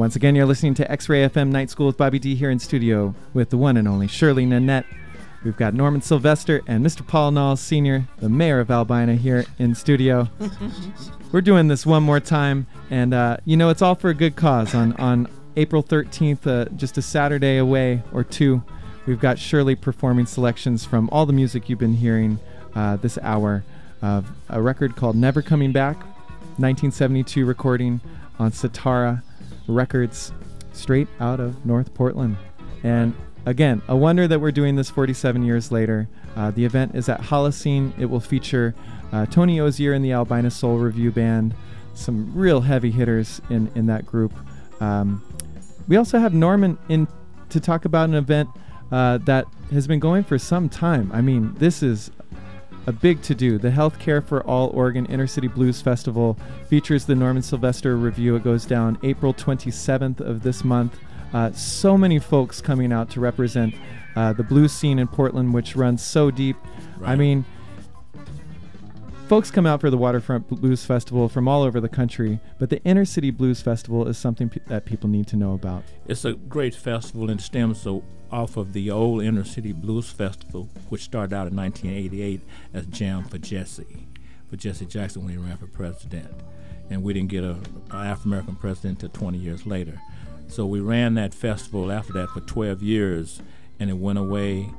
Once 0.00 0.16
again, 0.16 0.34
you're 0.34 0.46
listening 0.46 0.72
to 0.72 0.90
X 0.90 1.10
Ray 1.10 1.28
FM 1.28 1.50
Night 1.50 1.68
School 1.68 1.88
with 1.88 1.98
Bobby 1.98 2.18
D 2.18 2.34
here 2.34 2.50
in 2.50 2.58
studio 2.58 3.14
with 3.34 3.50
the 3.50 3.58
one 3.58 3.76
and 3.76 3.86
only 3.86 4.08
Shirley 4.08 4.46
Nanette. 4.46 4.86
We've 5.44 5.58
got 5.58 5.74
Norman 5.74 6.00
Sylvester 6.00 6.62
and 6.66 6.82
Mr. 6.82 7.06
Paul 7.06 7.32
Knowles 7.32 7.60
Sr., 7.60 8.08
the 8.16 8.30
mayor 8.30 8.60
of 8.60 8.70
Albina, 8.70 9.16
here 9.16 9.44
in 9.58 9.74
studio. 9.74 10.30
We're 11.32 11.42
doing 11.42 11.68
this 11.68 11.84
one 11.84 12.02
more 12.02 12.18
time, 12.18 12.66
and 12.88 13.12
uh, 13.12 13.36
you 13.44 13.58
know, 13.58 13.68
it's 13.68 13.82
all 13.82 13.94
for 13.94 14.08
a 14.08 14.14
good 14.14 14.36
cause. 14.36 14.74
On, 14.74 14.94
on 14.94 15.28
April 15.56 15.82
13th, 15.82 16.46
uh, 16.46 16.70
just 16.76 16.96
a 16.96 17.02
Saturday 17.02 17.58
away 17.58 18.02
or 18.10 18.24
two, 18.24 18.62
we've 19.04 19.20
got 19.20 19.38
Shirley 19.38 19.74
performing 19.74 20.24
selections 20.24 20.82
from 20.82 21.10
all 21.12 21.26
the 21.26 21.34
music 21.34 21.68
you've 21.68 21.78
been 21.78 21.96
hearing 21.96 22.38
uh, 22.74 22.96
this 22.96 23.18
hour 23.20 23.64
of 24.00 24.30
a 24.48 24.62
record 24.62 24.96
called 24.96 25.14
Never 25.14 25.42
Coming 25.42 25.72
Back, 25.72 25.98
1972 26.56 27.44
recording 27.44 28.00
on 28.38 28.50
Satara 28.50 29.22
Records, 29.70 30.32
straight 30.72 31.08
out 31.18 31.40
of 31.40 31.64
North 31.64 31.94
Portland. 31.94 32.36
And 32.82 33.14
again, 33.46 33.82
a 33.88 33.96
wonder 33.96 34.28
that 34.28 34.40
we're 34.40 34.52
doing 34.52 34.76
this 34.76 34.90
47 34.90 35.44
years 35.44 35.72
later. 35.72 36.08
Uh, 36.36 36.50
the 36.50 36.64
event 36.64 36.94
is 36.94 37.08
at 37.08 37.20
Holocene. 37.20 37.98
It 37.98 38.06
will 38.06 38.20
feature 38.20 38.74
uh, 39.12 39.26
Tony 39.26 39.60
Ozier 39.60 39.92
and 39.92 40.04
the 40.04 40.12
Albina 40.12 40.50
Soul 40.50 40.78
Review 40.78 41.10
Band, 41.10 41.54
some 41.94 42.32
real 42.34 42.60
heavy 42.60 42.90
hitters 42.90 43.40
in, 43.50 43.70
in 43.74 43.86
that 43.86 44.06
group. 44.06 44.32
Um, 44.80 45.22
we 45.88 45.96
also 45.96 46.18
have 46.18 46.32
Norman 46.32 46.78
in 46.88 47.08
to 47.50 47.60
talk 47.60 47.84
about 47.84 48.08
an 48.08 48.14
event 48.14 48.48
uh, 48.92 49.18
that 49.18 49.46
has 49.72 49.86
been 49.86 49.98
going 49.98 50.24
for 50.24 50.38
some 50.38 50.68
time. 50.68 51.10
I 51.12 51.20
mean, 51.20 51.54
this 51.54 51.82
is 51.82 52.10
a 52.86 52.92
big 52.92 53.22
to 53.22 53.34
do. 53.34 53.58
The 53.58 53.70
Healthcare 53.70 54.24
for 54.24 54.42
All 54.44 54.68
Oregon 54.68 55.06
Inner 55.06 55.26
City 55.26 55.48
Blues 55.48 55.80
Festival 55.80 56.36
features 56.68 57.04
the 57.04 57.14
Norman 57.14 57.42
Sylvester 57.42 57.96
Review. 57.96 58.36
It 58.36 58.44
goes 58.44 58.64
down 58.64 58.98
April 59.02 59.34
27th 59.34 60.20
of 60.20 60.42
this 60.42 60.64
month. 60.64 60.98
Uh, 61.32 61.52
so 61.52 61.96
many 61.96 62.18
folks 62.18 62.60
coming 62.60 62.92
out 62.92 63.10
to 63.10 63.20
represent 63.20 63.74
uh, 64.16 64.32
the 64.32 64.42
blues 64.42 64.72
scene 64.72 64.98
in 64.98 65.06
Portland, 65.06 65.54
which 65.54 65.76
runs 65.76 66.02
so 66.02 66.30
deep. 66.30 66.56
I 67.04 67.16
mean, 67.16 67.44
folks 69.30 69.48
come 69.48 69.64
out 69.64 69.80
for 69.80 69.90
the 69.90 69.96
Waterfront 69.96 70.48
Blues 70.48 70.84
Festival 70.84 71.28
from 71.28 71.46
all 71.46 71.62
over 71.62 71.80
the 71.80 71.88
country, 71.88 72.40
but 72.58 72.68
the 72.68 72.82
Inner 72.82 73.04
City 73.04 73.30
Blues 73.30 73.62
Festival 73.62 74.08
is 74.08 74.18
something 74.18 74.48
pe- 74.48 74.58
that 74.66 74.84
people 74.84 75.08
need 75.08 75.28
to 75.28 75.36
know 75.36 75.52
about. 75.52 75.84
It's 76.08 76.24
a 76.24 76.32
great 76.32 76.74
festival 76.74 77.30
and 77.30 77.40
stems 77.40 77.86
off 78.32 78.56
of 78.56 78.72
the 78.72 78.90
old 78.90 79.22
Inner 79.22 79.44
City 79.44 79.70
Blues 79.70 80.10
Festival, 80.10 80.68
which 80.88 81.02
started 81.02 81.32
out 81.32 81.46
in 81.46 81.54
1988 81.54 82.40
as 82.74 82.86
Jam 82.86 83.22
for 83.22 83.38
Jesse, 83.38 84.08
for 84.48 84.56
Jesse 84.56 84.84
Jackson 84.84 85.22
when 85.22 85.30
he 85.30 85.38
ran 85.38 85.56
for 85.58 85.68
president. 85.68 86.34
And 86.90 87.04
we 87.04 87.12
didn't 87.12 87.30
get 87.30 87.44
a, 87.44 87.56
a 87.92 87.98
African 87.98 88.32
American 88.32 88.56
president 88.56 89.00
until 89.04 89.20
20 89.20 89.38
years 89.38 89.64
later. 89.64 90.00
So 90.48 90.66
we 90.66 90.80
ran 90.80 91.14
that 91.14 91.34
festival 91.34 91.92
after 91.92 92.12
that 92.14 92.30
for 92.30 92.40
12 92.40 92.82
years, 92.82 93.40
and 93.78 93.90
it 93.90 93.96
went 93.96 94.18
away. 94.18 94.70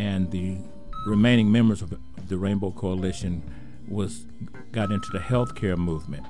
And 0.00 0.32
the 0.32 0.56
remaining 1.06 1.52
members 1.52 1.80
of 1.80 1.94
the 2.26 2.36
Rainbow 2.36 2.72
Coalition 2.72 3.44
was 3.88 4.26
got 4.72 4.90
into 4.90 5.10
the 5.12 5.18
healthcare 5.18 5.76
movement 5.76 6.24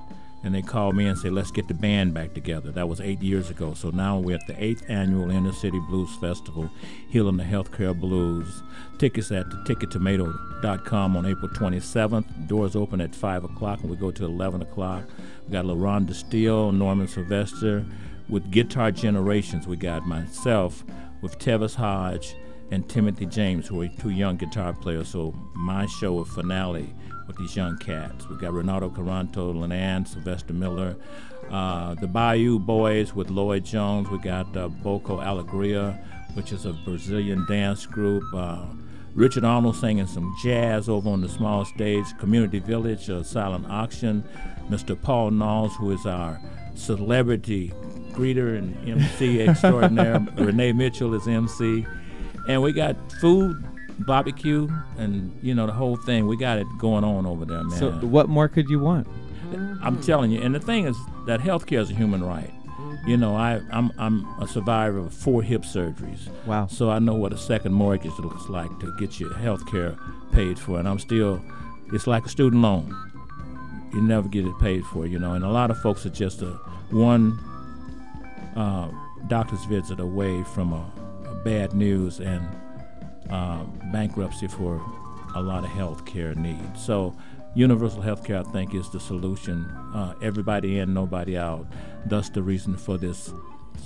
and 0.45 0.55
they 0.55 0.61
called 0.61 0.95
me 0.95 1.07
and 1.07 1.19
said, 1.19 1.33
"Let's 1.33 1.51
get 1.51 1.69
the 1.69 1.75
band 1.75 2.13
back 2.13 2.35
together." 2.35 2.71
That 2.71 2.89
was 2.89 3.01
eight 3.01 3.23
years 3.23 3.49
ago. 3.49 3.73
So 3.73 3.89
now 3.91 4.19
we're 4.19 4.37
at 4.37 4.47
the 4.47 4.63
eighth 4.63 4.85
annual 4.89 5.31
Inner 5.31 5.53
City 5.53 5.81
Blues 5.89 6.15
Festival, 6.17 6.71
healing 7.09 7.39
the 7.39 7.45
healthcare 7.45 7.99
blues. 7.99 8.63
Tickets 8.99 9.33
at 9.33 9.51
the 9.51 9.57
tickettomato.com 9.65 11.17
on 11.17 11.27
April 11.27 11.49
27th. 11.49 12.47
Doors 12.47 12.77
open 12.77 13.01
at 13.01 13.15
five 13.15 13.43
o'clock, 13.43 13.81
and 13.81 13.91
we 13.91 13.97
go 13.97 14.11
to 14.11 14.25
11 14.27 14.61
o'clock. 14.61 15.05
We 15.47 15.53
got 15.53 15.65
LaRon 15.65 16.13
Steele, 16.15 16.73
Norman 16.73 17.09
Sylvester, 17.09 17.87
with 18.29 18.51
Guitar 18.51 18.91
Generations. 18.91 19.67
We 19.67 19.77
got 19.77 20.07
myself 20.07 20.85
with 21.23 21.39
Tevis 21.39 21.75
Hodge 21.75 22.37
and 22.71 22.87
Timothy 22.87 23.25
James, 23.25 23.67
who 23.67 23.81
are 23.81 23.89
two 23.89 24.11
young 24.11 24.37
guitar 24.37 24.75
players. 24.75 25.09
So 25.09 25.35
my 25.55 25.87
show 25.87 26.19
of 26.19 26.29
finale 26.29 26.93
with 27.27 27.37
these 27.37 27.57
young 27.57 27.79
cats. 27.79 28.29
We 28.29 28.37
got 28.37 28.53
Renato 28.53 28.91
Caranto, 28.91 29.55
Lenan, 29.55 30.07
Sylvester 30.07 30.53
Miller, 30.53 30.97
uh, 31.51 31.95
the 31.95 32.07
Bayou 32.07 32.59
Boys 32.59 33.15
with 33.15 33.31
Lloyd 33.31 33.65
Jones. 33.65 34.09
We 34.11 34.19
got 34.19 34.57
uh, 34.57 34.69
Boco 34.69 35.21
Alegria, 35.21 35.99
which 36.35 36.53
is 36.53 36.67
a 36.67 36.73
Brazilian 36.85 37.47
dance 37.47 37.87
group. 37.87 38.25
Uh, 38.35 38.65
Richard 39.15 39.45
Arnold 39.45 39.77
singing 39.77 40.07
some 40.07 40.35
jazz 40.43 40.89
over 40.89 41.09
on 41.09 41.21
the 41.21 41.29
small 41.29 41.65
stage. 41.65 42.07
Community 42.19 42.59
Village, 42.59 43.09
uh, 43.09 43.23
Silent 43.23 43.67
Auction. 43.69 44.25
Mr. 44.69 45.01
Paul 45.01 45.31
Knowles, 45.31 45.77
who 45.77 45.91
is 45.91 46.07
our 46.07 46.41
celebrity 46.75 47.73
greeter 48.13 48.57
and 48.59 48.77
MC 48.89 49.41
extraordinaire. 49.49 50.27
Renee 50.37 50.73
Mitchell 50.73 51.15
is 51.15 51.29
MC. 51.29 51.87
And 52.49 52.63
we 52.63 52.73
got 52.73 52.97
food, 53.21 53.63
barbecue, 54.01 54.69
and 54.99 55.37
you 55.43 55.55
know 55.55 55.67
the 55.67 55.73
whole 55.73 55.97
thing. 55.97 56.27
We 56.27 56.37
got 56.37 56.59
it 56.59 56.67
going 56.79 57.05
on 57.05 57.27
over 57.27 57.45
there, 57.45 57.63
man. 57.63 57.79
So, 57.79 57.93
what 57.93 58.29
more 58.29 58.49
could 58.49 58.69
you 58.69 58.81
want? 58.81 59.07
I'm 59.83 60.01
telling 60.03 60.31
you, 60.31 60.41
and 60.41 60.55
the 60.55 60.61
thing 60.61 60.87
is 60.87 60.97
that 61.27 61.41
healthcare 61.41 61.81
is 61.81 61.91
a 61.91 61.95
human 61.95 62.25
right. 62.25 62.51
You 63.07 63.17
know, 63.17 63.37
I, 63.37 63.61
I'm 63.71 63.93
I'm 63.99 64.25
a 64.41 64.49
survivor 64.49 64.99
of 64.99 65.13
four 65.13 65.43
hip 65.43 65.63
surgeries. 65.63 66.29
Wow. 66.47 66.67
So 66.67 66.91
I 66.91 66.99
know 66.99 67.15
what 67.15 67.33
a 67.33 67.39
second 67.39 67.73
mortgage 67.73 68.19
looks 68.19 68.49
like 68.49 68.71
to 68.81 68.97
get 68.99 69.21
your 69.21 69.35
health 69.35 69.71
care 69.71 69.97
paid 70.33 70.59
for, 70.59 70.79
and 70.79 70.89
I'm 70.89 70.99
still, 70.99 71.41
it's 71.93 72.07
like 72.07 72.25
a 72.25 72.29
student 72.29 72.63
loan. 72.63 72.97
You 73.93 74.01
never 74.01 74.29
get 74.29 74.47
it 74.47 74.59
paid 74.59 74.85
for, 74.87 75.07
you 75.07 75.19
know. 75.19 75.35
And 75.35 75.45
a 75.45 75.51
lot 75.51 75.71
of 75.71 75.79
folks 75.81 76.07
are 76.07 76.11
just 76.11 76.43
a 76.43 76.53
one 76.91 77.39
uh, 78.57 78.89
doctor's 79.29 79.65
visit 79.67 80.01
away 80.01 80.43
from 80.45 80.73
a, 80.73 80.91
a 81.29 81.35
bad 81.45 81.75
news 81.75 82.21
and 82.21 82.47
uh, 83.31 83.65
bankruptcy 83.93 84.49
for 84.49 84.81
a 85.35 85.43
lot 85.43 85.65
of 85.65 85.71
health 85.71 86.05
care 86.05 86.35
needs. 86.35 86.85
So, 86.85 87.17
universal 87.55 88.03
health 88.03 88.25
care, 88.25 88.39
I 88.39 88.43
think, 88.45 88.75
is 88.75 88.91
the 88.91 89.01
solution. 89.01 89.65
Uh, 89.95 90.15
everybody 90.23 90.79
in, 90.79 90.95
nobody 90.95 91.37
out. 91.37 91.67
That's 92.07 92.29
the 92.31 92.43
reason 92.43 92.77
for 92.77 92.99
this 92.99 93.33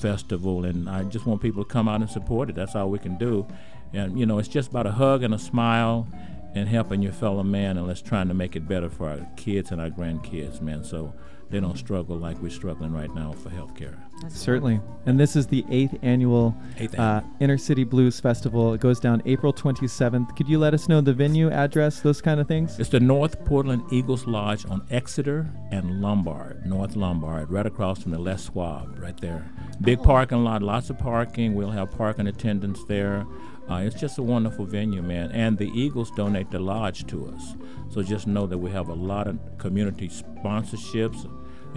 festival, 0.00 0.64
and 0.64 0.88
I 0.88 1.04
just 1.04 1.26
want 1.26 1.40
people 1.40 1.64
to 1.64 1.70
come 1.70 1.88
out 1.88 2.00
and 2.00 2.10
support 2.10 2.50
it. 2.50 2.56
That's 2.56 2.74
all 2.74 2.90
we 2.90 2.98
can 2.98 3.16
do. 3.16 3.46
And, 3.92 4.18
you 4.18 4.26
know, 4.26 4.38
it's 4.38 4.48
just 4.48 4.70
about 4.70 4.86
a 4.86 4.92
hug 4.92 5.22
and 5.22 5.32
a 5.32 5.38
smile 5.38 6.06
and 6.54 6.68
helping 6.68 7.02
your 7.02 7.12
fellow 7.12 7.42
man, 7.42 7.76
and 7.78 7.86
let's 7.86 8.02
trying 8.02 8.28
to 8.28 8.34
make 8.34 8.56
it 8.56 8.68
better 8.68 8.88
for 8.88 9.08
our 9.08 9.26
kids 9.36 9.70
and 9.70 9.80
our 9.80 9.90
grandkids, 9.90 10.60
man, 10.60 10.84
so 10.84 11.12
they 11.50 11.60
don't 11.60 11.78
struggle 11.78 12.16
like 12.16 12.38
we're 12.40 12.50
struggling 12.50 12.92
right 12.92 13.12
now 13.14 13.32
for 13.32 13.50
health 13.50 13.74
care. 13.74 13.96
Certainly. 14.28 14.80
And 15.06 15.18
this 15.18 15.36
is 15.36 15.46
the 15.46 15.64
eighth 15.70 15.96
annual 16.02 16.54
Eighth 16.76 16.98
uh, 16.98 17.22
Inner 17.40 17.56
City 17.56 17.84
Blues 17.84 18.20
Festival. 18.20 18.74
It 18.74 18.80
goes 18.80 19.00
down 19.00 19.22
April 19.24 19.52
27th. 19.52 20.36
Could 20.36 20.48
you 20.48 20.58
let 20.58 20.74
us 20.74 20.88
know 20.88 21.00
the 21.00 21.12
venue, 21.12 21.50
address, 21.50 22.00
those 22.00 22.20
kind 22.20 22.40
of 22.40 22.48
things? 22.48 22.78
It's 22.78 22.90
the 22.90 23.00
North 23.00 23.44
Portland 23.44 23.82
Eagles 23.90 24.26
Lodge 24.26 24.66
on 24.66 24.86
Exeter 24.90 25.48
and 25.70 26.02
Lombard, 26.02 26.66
North 26.66 26.96
Lombard, 26.96 27.50
right 27.50 27.66
across 27.66 28.02
from 28.02 28.12
the 28.12 28.18
Les 28.18 28.44
Schwab, 28.46 28.98
right 28.98 29.18
there. 29.20 29.50
Big 29.80 30.02
parking 30.02 30.44
lot, 30.44 30.62
lots 30.62 30.90
of 30.90 30.98
parking. 30.98 31.54
We'll 31.54 31.70
have 31.70 31.90
parking 31.92 32.26
attendants 32.26 32.84
there. 32.84 33.24
Uh, 33.70 33.82
it's 33.84 34.00
just 34.00 34.18
a 34.18 34.22
wonderful 34.22 34.64
venue, 34.64 35.02
man. 35.02 35.30
And 35.32 35.56
the 35.58 35.70
Eagles 35.74 36.10
donate 36.10 36.50
the 36.50 36.58
lodge 36.58 37.06
to 37.08 37.28
us. 37.28 37.54
So 37.90 38.02
just 38.02 38.26
know 38.26 38.46
that 38.46 38.56
we 38.56 38.70
have 38.70 38.88
a 38.88 38.94
lot 38.94 39.28
of 39.28 39.38
community 39.58 40.08
sponsorships 40.08 41.28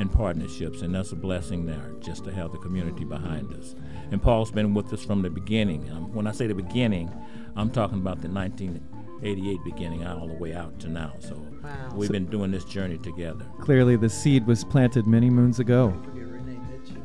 and 0.02 0.12
partnerships, 0.12 0.82
and 0.82 0.94
that's 0.96 1.12
a 1.12 1.16
blessing 1.16 1.68
there, 1.68 1.94
just 2.00 2.24
to 2.26 2.32
have 2.34 2.52
the 2.52 2.58
community 2.58 3.06
behind 3.06 3.54
us. 3.54 3.76
And 4.10 4.20
Paul's 4.22 4.52
been 4.52 4.74
with 4.74 4.92
us 4.92 5.06
from 5.06 5.22
the 5.22 5.30
beginning. 5.30 5.90
Um, 5.92 6.12
when 6.12 6.26
I 6.26 6.32
say 6.32 6.48
the 6.48 6.56
beginning, 6.56 7.12
I'm 7.56 7.70
talking 7.70 8.00
about 8.00 8.20
the 8.22 8.28
1988 8.28 9.60
beginning 9.64 10.06
all 10.06 10.28
the 10.28 10.34
way 10.34 10.56
out 10.56 10.80
to 10.80 10.90
now. 10.90 11.14
So 11.20 11.36
Wow. 11.64 11.70
we've 11.94 12.12
been 12.12 12.26
doing 12.26 12.50
this 12.50 12.66
journey 12.66 12.98
together. 12.98 13.46
Clearly, 13.60 13.96
the 13.96 14.10
seed 14.10 14.48
was 14.48 14.64
planted 14.64 15.06
many 15.06 15.30
moons 15.30 15.60
ago. 15.60 15.94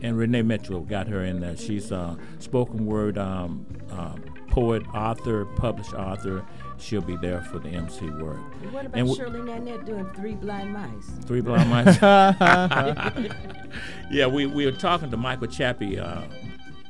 And 0.02 0.16
Renee 0.16 0.42
Mitchell 0.42 0.80
got 0.80 1.06
her 1.08 1.22
in 1.24 1.40
there. 1.40 1.56
She's 1.56 1.90
a 1.90 2.16
spoken 2.38 2.86
word 2.86 3.18
um, 3.18 3.66
uh, 3.90 4.14
poet, 4.50 4.82
author, 4.94 5.44
published 5.44 5.92
author. 5.94 6.44
She'll 6.78 7.00
be 7.00 7.16
there 7.16 7.40
for 7.42 7.58
the 7.58 7.70
MC 7.70 8.10
work. 8.10 8.38
What 8.72 8.86
about 8.86 8.98
And 8.98 9.08
w- 9.08 9.16
Shirley 9.16 9.40
Nanette 9.40 9.86
doing 9.86 10.08
Three 10.14 10.34
Blind 10.34 10.72
Mice? 10.72 11.10
Three 11.24 11.40
blind 11.40 11.70
mice. 11.70 11.98
yeah, 14.10 14.26
we, 14.26 14.46
we 14.46 14.66
were 14.66 14.72
talking 14.72 15.10
to 15.10 15.16
Michael 15.16 15.46
Chappie, 15.48 15.98
uh, 15.98 16.22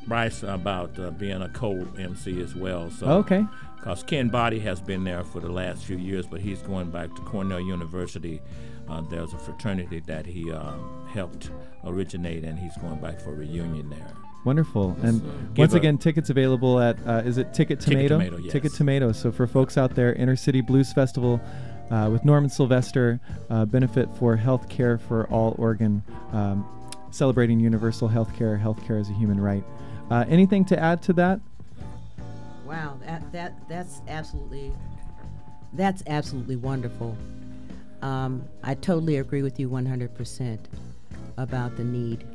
Bryce, 0.07 0.43
about 0.43 0.99
uh, 0.99 1.11
being 1.13 1.43
a 1.43 1.49
co-MC 1.51 2.41
as 2.41 2.55
well. 2.55 2.91
So 2.91 3.07
Okay. 3.07 3.45
Because 3.77 4.03
Ken 4.03 4.29
Body 4.29 4.59
has 4.61 4.81
been 4.81 5.05
there 5.05 5.23
for 5.23 5.39
the 5.39 5.51
last 5.51 5.85
few 5.85 5.97
years, 5.97 6.27
but 6.27 6.41
he's 6.41 6.61
going 6.63 6.91
back 6.91 7.15
to 7.15 7.23
Cornell 7.23 7.61
University. 7.61 8.41
Uh, 8.89 9.01
there's 9.03 9.33
a 9.33 9.39
fraternity 9.39 10.01
that 10.07 10.27
he 10.27 10.51
um, 10.51 11.07
helped 11.13 11.51
originate, 11.85 12.43
and 12.43 12.59
he's 12.59 12.77
going 12.79 13.01
back 13.01 13.21
for 13.21 13.31
a 13.31 13.35
reunion 13.37 13.89
there. 13.89 14.13
Wonderful. 14.47 14.97
And 15.03 15.21
give 15.55 15.59
once 15.59 15.75
a- 15.75 15.77
again, 15.77 15.99
tickets 15.99 16.31
available 16.31 16.81
at, 16.81 16.97
uh, 17.07 17.23
is 17.25 17.37
it 17.37 17.53
Ticket 17.53 17.81
Tomato? 17.81 18.17
Tomato, 18.17 18.39
yes. 18.39 18.53
Ticket 18.53 18.73
Tomato. 18.73 19.13
So 19.13 19.33
for 19.33 19.47
folks 19.47 19.77
out 19.77 19.95
there, 19.95 20.15
Inner 20.15 20.37
City 20.37 20.61
Blues 20.61 20.93
Festival 20.93 21.41
uh, 21.91 22.09
with 22.11 22.25
Norman 22.25 22.49
Sylvester, 22.49 23.21
uh, 23.51 23.65
benefit 23.65 24.09
for 24.17 24.37
health 24.37 24.69
care 24.69 24.99
for 24.99 25.27
all 25.29 25.55
Oregon. 25.59 26.03
Um, 26.33 26.65
celebrating 27.11 27.59
universal 27.59 28.09
health 28.09 28.35
care, 28.37 28.57
health 28.57 28.85
care 28.87 28.99
as 28.99 29.09
a 29.11 29.13
human 29.15 29.41
right. 29.41 29.65
Uh, 30.11 30.25
anything 30.29 30.65
to 30.67 30.79
add 30.79 31.03
to 31.03 31.13
that? 31.15 31.41
Wow, 32.65 32.99
that, 33.05 33.33
that 33.33 33.55
that's 33.69 34.03
absolutely 34.09 34.73
that's 35.73 36.03
absolutely 36.07 36.57
wonderful. 36.57 37.17
Um, 38.03 38.45
I 38.63 38.75
totally 38.75 39.17
agree 39.17 39.43
with 39.43 39.59
you 39.59 39.69
100% 39.69 40.59
about 41.39 41.77
the 41.77 41.85
need 41.85 42.27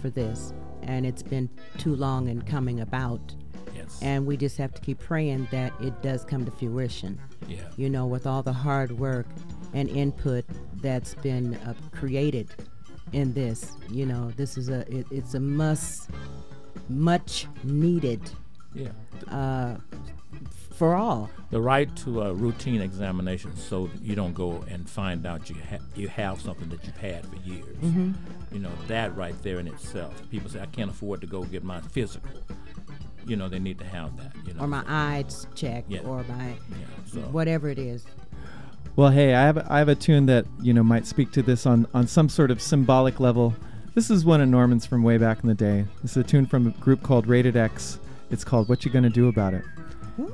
for 0.00 0.10
this, 0.10 0.52
and 0.84 1.04
it's 1.06 1.22
been 1.22 1.48
too 1.78 1.94
long 1.96 2.28
in 2.28 2.42
coming 2.42 2.80
about. 2.80 3.34
Yes. 3.74 3.98
And 4.02 4.26
we 4.26 4.36
just 4.36 4.56
have 4.58 4.72
to 4.74 4.80
keep 4.80 4.98
praying 5.00 5.48
that 5.50 5.72
it 5.80 6.00
does 6.02 6.24
come 6.24 6.44
to 6.44 6.50
fruition. 6.52 7.20
yeah. 7.48 7.58
You 7.76 7.90
know, 7.90 8.06
with 8.06 8.26
all 8.26 8.42
the 8.42 8.52
hard 8.52 8.92
work 8.98 9.26
and 9.72 9.88
input 9.88 10.44
that's 10.76 11.14
been 11.14 11.54
uh, 11.56 11.74
created 11.92 12.48
in 13.12 13.32
this, 13.32 13.72
you 13.90 14.06
know, 14.06 14.30
this 14.36 14.56
is 14.56 14.68
a 14.68 14.80
it, 14.94 15.06
it's 15.10 15.34
a 15.34 15.40
must, 15.40 16.10
much 16.88 17.46
needed 17.64 18.20
Yeah. 18.74 18.88
uh, 19.28 19.76
for 20.74 20.94
all. 20.94 21.30
The 21.50 21.60
right 21.60 21.94
to 21.98 22.22
a 22.22 22.34
routine 22.34 22.80
examination, 22.80 23.56
so 23.56 23.88
you 24.02 24.14
don't 24.14 24.34
go 24.34 24.64
and 24.68 24.88
find 24.88 25.24
out 25.24 25.48
you 25.48 25.56
ha- 25.70 25.78
you 25.94 26.08
have 26.08 26.40
something 26.40 26.68
that 26.70 26.84
you've 26.84 26.96
had 26.96 27.24
for 27.26 27.36
years. 27.36 27.76
Mm-hmm. 27.78 28.12
You 28.52 28.60
know 28.60 28.70
that 28.88 29.16
right 29.16 29.34
there 29.42 29.58
in 29.60 29.68
itself. 29.68 30.20
People 30.30 30.50
say 30.50 30.60
I 30.60 30.66
can't 30.66 30.90
afford 30.90 31.20
to 31.20 31.26
go 31.26 31.44
get 31.44 31.62
my 31.62 31.80
physical. 31.80 32.30
You 33.26 33.36
know 33.36 33.48
they 33.48 33.58
need 33.58 33.78
to 33.78 33.84
have 33.86 34.16
that. 34.18 34.32
You 34.46 34.54
know. 34.54 34.64
or 34.64 34.66
my 34.66 34.80
so, 34.82 34.86
eyes 34.88 35.46
checked 35.54 35.90
Yeah. 35.90 36.00
or 36.00 36.24
my 36.24 36.48
yeah, 36.48 36.86
so 37.06 37.20
whatever 37.20 37.68
it 37.68 37.78
is. 37.78 38.04
Well, 38.96 39.10
hey, 39.10 39.34
I 39.34 39.42
have 39.42 39.58
I 39.70 39.78
have 39.78 39.88
a 39.88 39.94
tune 39.94 40.26
that 40.26 40.46
you 40.60 40.72
know 40.74 40.82
might 40.82 41.06
speak 41.06 41.30
to 41.32 41.42
this 41.42 41.66
on 41.66 41.86
on 41.94 42.06
some 42.06 42.28
sort 42.28 42.50
of 42.50 42.60
symbolic 42.60 43.20
level. 43.20 43.54
This 43.94 44.10
is 44.10 44.24
one 44.24 44.40
of 44.40 44.48
Norman's 44.48 44.86
from 44.86 45.02
way 45.04 45.18
back 45.18 45.38
in 45.42 45.48
the 45.48 45.54
day. 45.54 45.84
This 46.02 46.12
is 46.12 46.16
a 46.16 46.24
tune 46.24 46.46
from 46.46 46.66
a 46.66 46.70
group 46.70 47.02
called 47.02 47.26
Rated 47.28 47.56
X. 47.56 47.98
It's 48.30 48.44
called 48.44 48.68
"What 48.68 48.84
You 48.84 48.90
Gonna 48.90 49.10
Do 49.10 49.28
About 49.28 49.54
It," 49.54 49.64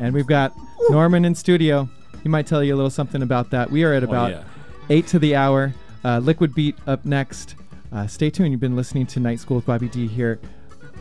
and 0.01 0.15
we've 0.15 0.27
got 0.27 0.53
Norman 0.91 1.25
in 1.25 1.35
studio. 1.35 1.89
He 2.23 2.29
might 2.29 2.47
tell 2.47 2.63
you 2.63 2.75
a 2.75 2.77
little 2.77 2.91
something 2.91 3.23
about 3.23 3.51
that. 3.51 3.71
We 3.71 3.83
are 3.85 3.93
at 3.95 4.03
Oh, 4.03 4.09
about 4.09 4.31
yeah. 4.31 4.43
eight 4.91 5.07
to 5.09 5.19
the 5.19 5.35
hour. 5.37 5.73
Uh, 6.05 6.19
Liquid 6.19 6.55
Beat 6.55 6.77
up 6.87 7.05
next. 7.05 7.55
Uh, 7.93 8.07
stay 8.07 8.31
tuned. 8.31 8.53
You've 8.53 8.61
been 8.61 8.77
listening 8.77 9.07
to 9.09 9.21
Night 9.21 9.41
School 9.41 9.57
with 9.57 9.67
Bobby 9.67 9.89
D 9.89 10.07
here 10.07 10.39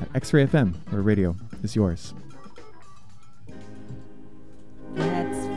at 0.01 0.07
X-Ray 0.15 0.45
FM, 0.47 0.73
where 0.91 1.01
radio 1.01 1.35
is 1.63 1.75
yours. 1.75 2.13
That's 4.95 5.48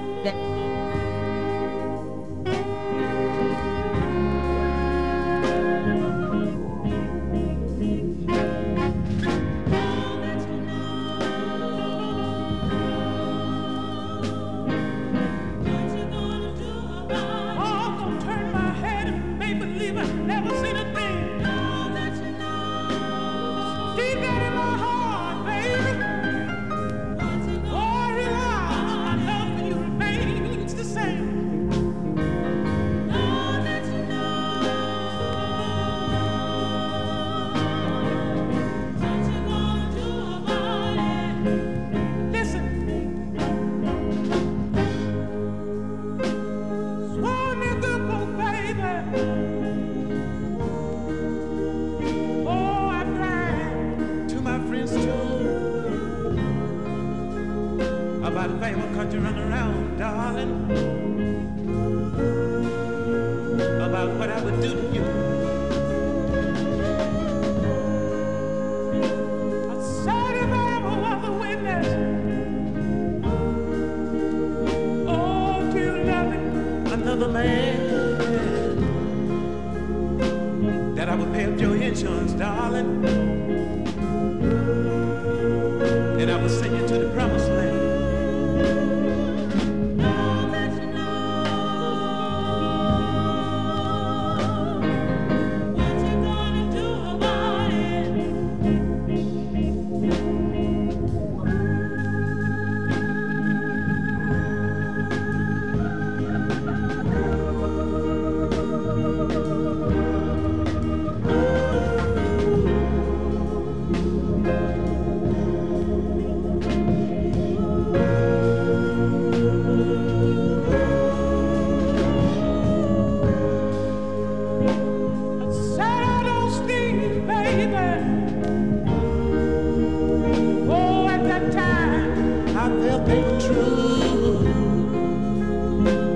true. 133.47 134.39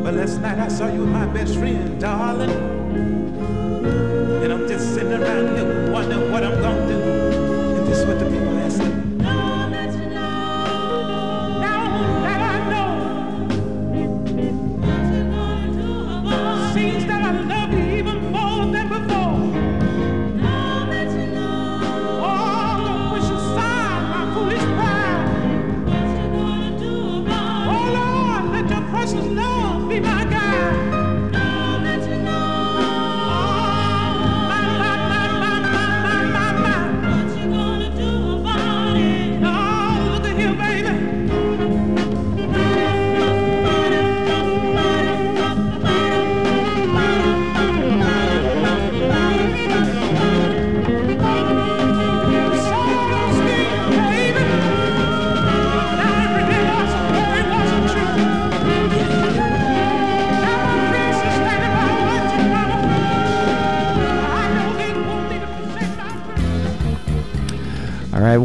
But 0.03 0.15
last 0.15 0.41
night 0.41 0.59
I 0.59 0.69
saw 0.69 0.87
you 0.93 1.05
my 1.07 1.27
best 1.27 1.57
friend, 1.57 2.01
darling. 2.01 2.51
And 4.43 4.53
I'm 4.53 4.69
just 4.69 4.95
sitting 4.95 5.13
around 5.13 5.57
here 5.57 5.91
wondering 5.91 6.31
what 6.31 6.45
I'm 6.45 6.61
gonna 6.61 6.87
do. 6.87 6.99
And 7.77 7.87
this 7.89 7.99
is 7.99 8.07
what 8.07 8.19
the 8.19 8.27
people 8.27 8.46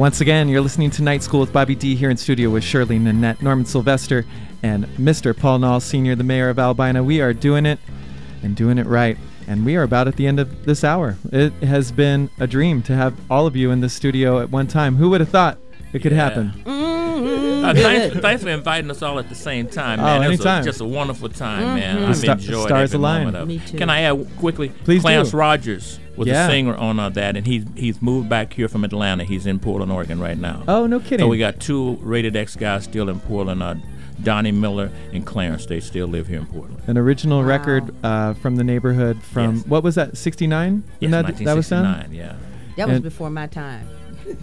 once 0.01 0.19
again, 0.19 0.49
you're 0.49 0.61
listening 0.61 0.89
to 0.89 1.03
Night 1.03 1.21
School 1.21 1.41
with 1.41 1.53
Bobby 1.53 1.75
D 1.75 1.93
here 1.95 2.09
in 2.09 2.17
studio 2.17 2.49
with 2.49 2.63
Shirley 2.63 2.97
Nanette, 2.97 3.39
Norman 3.39 3.65
Sylvester, 3.65 4.25
and 4.63 4.85
Mr. 4.97 5.37
Paul 5.37 5.59
Knowles 5.59 5.83
Sr., 5.83 6.15
the 6.15 6.23
mayor 6.23 6.49
of 6.49 6.57
Albina. 6.57 7.03
We 7.03 7.21
are 7.21 7.33
doing 7.33 7.67
it 7.67 7.77
and 8.41 8.55
doing 8.55 8.79
it 8.79 8.87
right. 8.87 9.15
And 9.47 9.63
we 9.63 9.75
are 9.75 9.83
about 9.83 10.07
at 10.07 10.15
the 10.15 10.25
end 10.25 10.39
of 10.39 10.65
this 10.65 10.83
hour. 10.83 11.17
It 11.31 11.53
has 11.61 11.91
been 11.91 12.31
a 12.39 12.47
dream 12.47 12.81
to 12.83 12.95
have 12.95 13.13
all 13.29 13.45
of 13.45 13.55
you 13.55 13.69
in 13.69 13.81
the 13.81 13.89
studio 13.89 14.39
at 14.39 14.49
one 14.49 14.65
time. 14.65 14.95
Who 14.95 15.11
would 15.11 15.21
have 15.21 15.29
thought 15.29 15.59
it 15.93 15.99
could 15.99 16.13
Yeah. 16.13 16.17
happen? 16.29 16.63
Uh, 16.65 17.71
thanks, 17.75 18.15
thanks 18.21 18.41
for 18.43 18.49
inviting 18.49 18.89
us 18.89 19.03
all 19.03 19.19
at 19.19 19.29
the 19.29 19.35
same 19.35 19.67
time, 19.67 19.99
Oh, 19.99 20.03
man. 20.03 20.23
It 20.23 20.29
was 20.29 20.39
anytime. 20.39 20.61
a, 20.63 20.65
just 20.65 20.81
a 20.81 20.85
wonderful 20.85 21.29
time, 21.29 21.75
man. 21.79 22.05
I've 22.05 22.17
sta- 22.17 22.31
enjoyed 22.31 22.65
stars 22.65 22.89
every 22.95 22.97
align. 22.97 23.19
moment 23.25 23.37
of 23.37 23.43
it. 23.43 23.53
Me 23.53 23.61
too. 23.67 23.77
Can 23.77 23.91
I 23.91 24.01
add 24.01 24.27
quickly? 24.39 24.69
Please 24.83 25.03
Clarence 25.03 25.29
do. 25.29 25.37
Rogers 25.37 25.99
was 26.21 26.29
Yeah. 26.29 26.47
a 26.47 26.49
singer 26.49 26.75
on 26.75 26.99
uh, 26.99 27.09
that, 27.09 27.35
and 27.37 27.45
he's 27.45 27.65
he's 27.75 28.01
moved 28.01 28.29
back 28.29 28.53
here 28.53 28.67
from 28.67 28.83
Atlanta. 28.83 29.23
He's 29.25 29.45
in 29.45 29.59
Portland, 29.59 29.91
Oregon, 29.91 30.19
right 30.19 30.37
now. 30.37 30.63
Oh, 30.67 30.87
no 30.87 30.99
kidding. 30.99 31.19
So 31.19 31.27
we 31.27 31.37
got 31.37 31.59
two 31.59 31.97
Rated 32.01 32.35
X 32.35 32.55
guys 32.55 32.85
still 32.85 33.09
in 33.09 33.19
Portland. 33.19 33.61
Uh, 33.61 33.75
Donnie 34.23 34.51
Miller 34.51 34.91
and 35.13 35.25
Clarence. 35.25 35.65
They 35.65 35.79
still 35.79 36.07
live 36.07 36.27
here 36.27 36.37
in 36.39 36.45
Portland. 36.45 36.81
An 36.87 36.95
original 36.97 37.39
Wow. 37.39 37.45
record 37.47 37.95
uh, 38.03 38.33
from 38.35 38.55
the 38.55 38.63
neighborhood 38.63 39.21
from, 39.23 39.55
Yes. 39.57 39.65
what 39.65 39.83
was 39.83 39.95
that, 39.95 40.15
69? 40.15 40.83
Yes, 40.99 41.09
that, 41.11 41.25
that 41.37 41.55
was 41.55 41.67
done? 41.69 41.85
1969. 41.85 42.13
Yeah. 42.13 42.35
That 42.77 42.87
was 42.87 42.95
And- 42.97 43.03
before 43.03 43.31
my 43.31 43.47
time. 43.47 43.87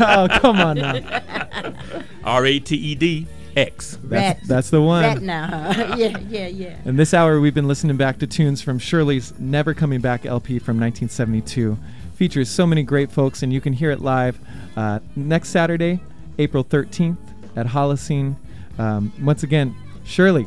oh, 0.00 0.28
come 0.40 0.60
on 0.60 0.76
now. 0.76 1.00
R 2.24 2.44
A 2.46 2.58
T 2.60 2.76
E 2.76 2.94
D 2.94 3.26
X. 3.56 3.98
That's, 4.02 4.10
Rat. 4.10 4.40
that's 4.46 4.70
the 4.70 4.82
one. 4.82 5.02
Rat 5.02 5.22
now. 5.22 5.70
yeah, 5.96 6.18
yeah, 6.28 6.46
yeah. 6.46 6.76
And 6.84 6.98
this 6.98 7.14
hour, 7.14 7.40
we've 7.40 7.54
been 7.54 7.66
listening 7.66 7.96
back 7.96 8.18
to 8.18 8.26
tunes 8.26 8.60
from 8.60 8.78
Shirley's 8.78 9.32
Never 9.38 9.72
Coming 9.72 10.00
Back 10.00 10.26
LP 10.26 10.58
from 10.58 10.78
1972. 10.78 11.78
Features 12.14 12.50
so 12.50 12.66
many 12.66 12.82
great 12.82 13.10
folks, 13.10 13.42
and 13.42 13.52
you 13.52 13.60
can 13.60 13.72
hear 13.72 13.90
it 13.90 14.00
live 14.00 14.38
uh, 14.76 15.00
next 15.16 15.48
Saturday, 15.48 16.00
April 16.38 16.62
13th 16.64 17.16
at 17.56 17.66
Holocene. 17.66 18.36
Um, 18.78 19.12
once 19.22 19.42
again, 19.42 19.74
Shirley, 20.04 20.46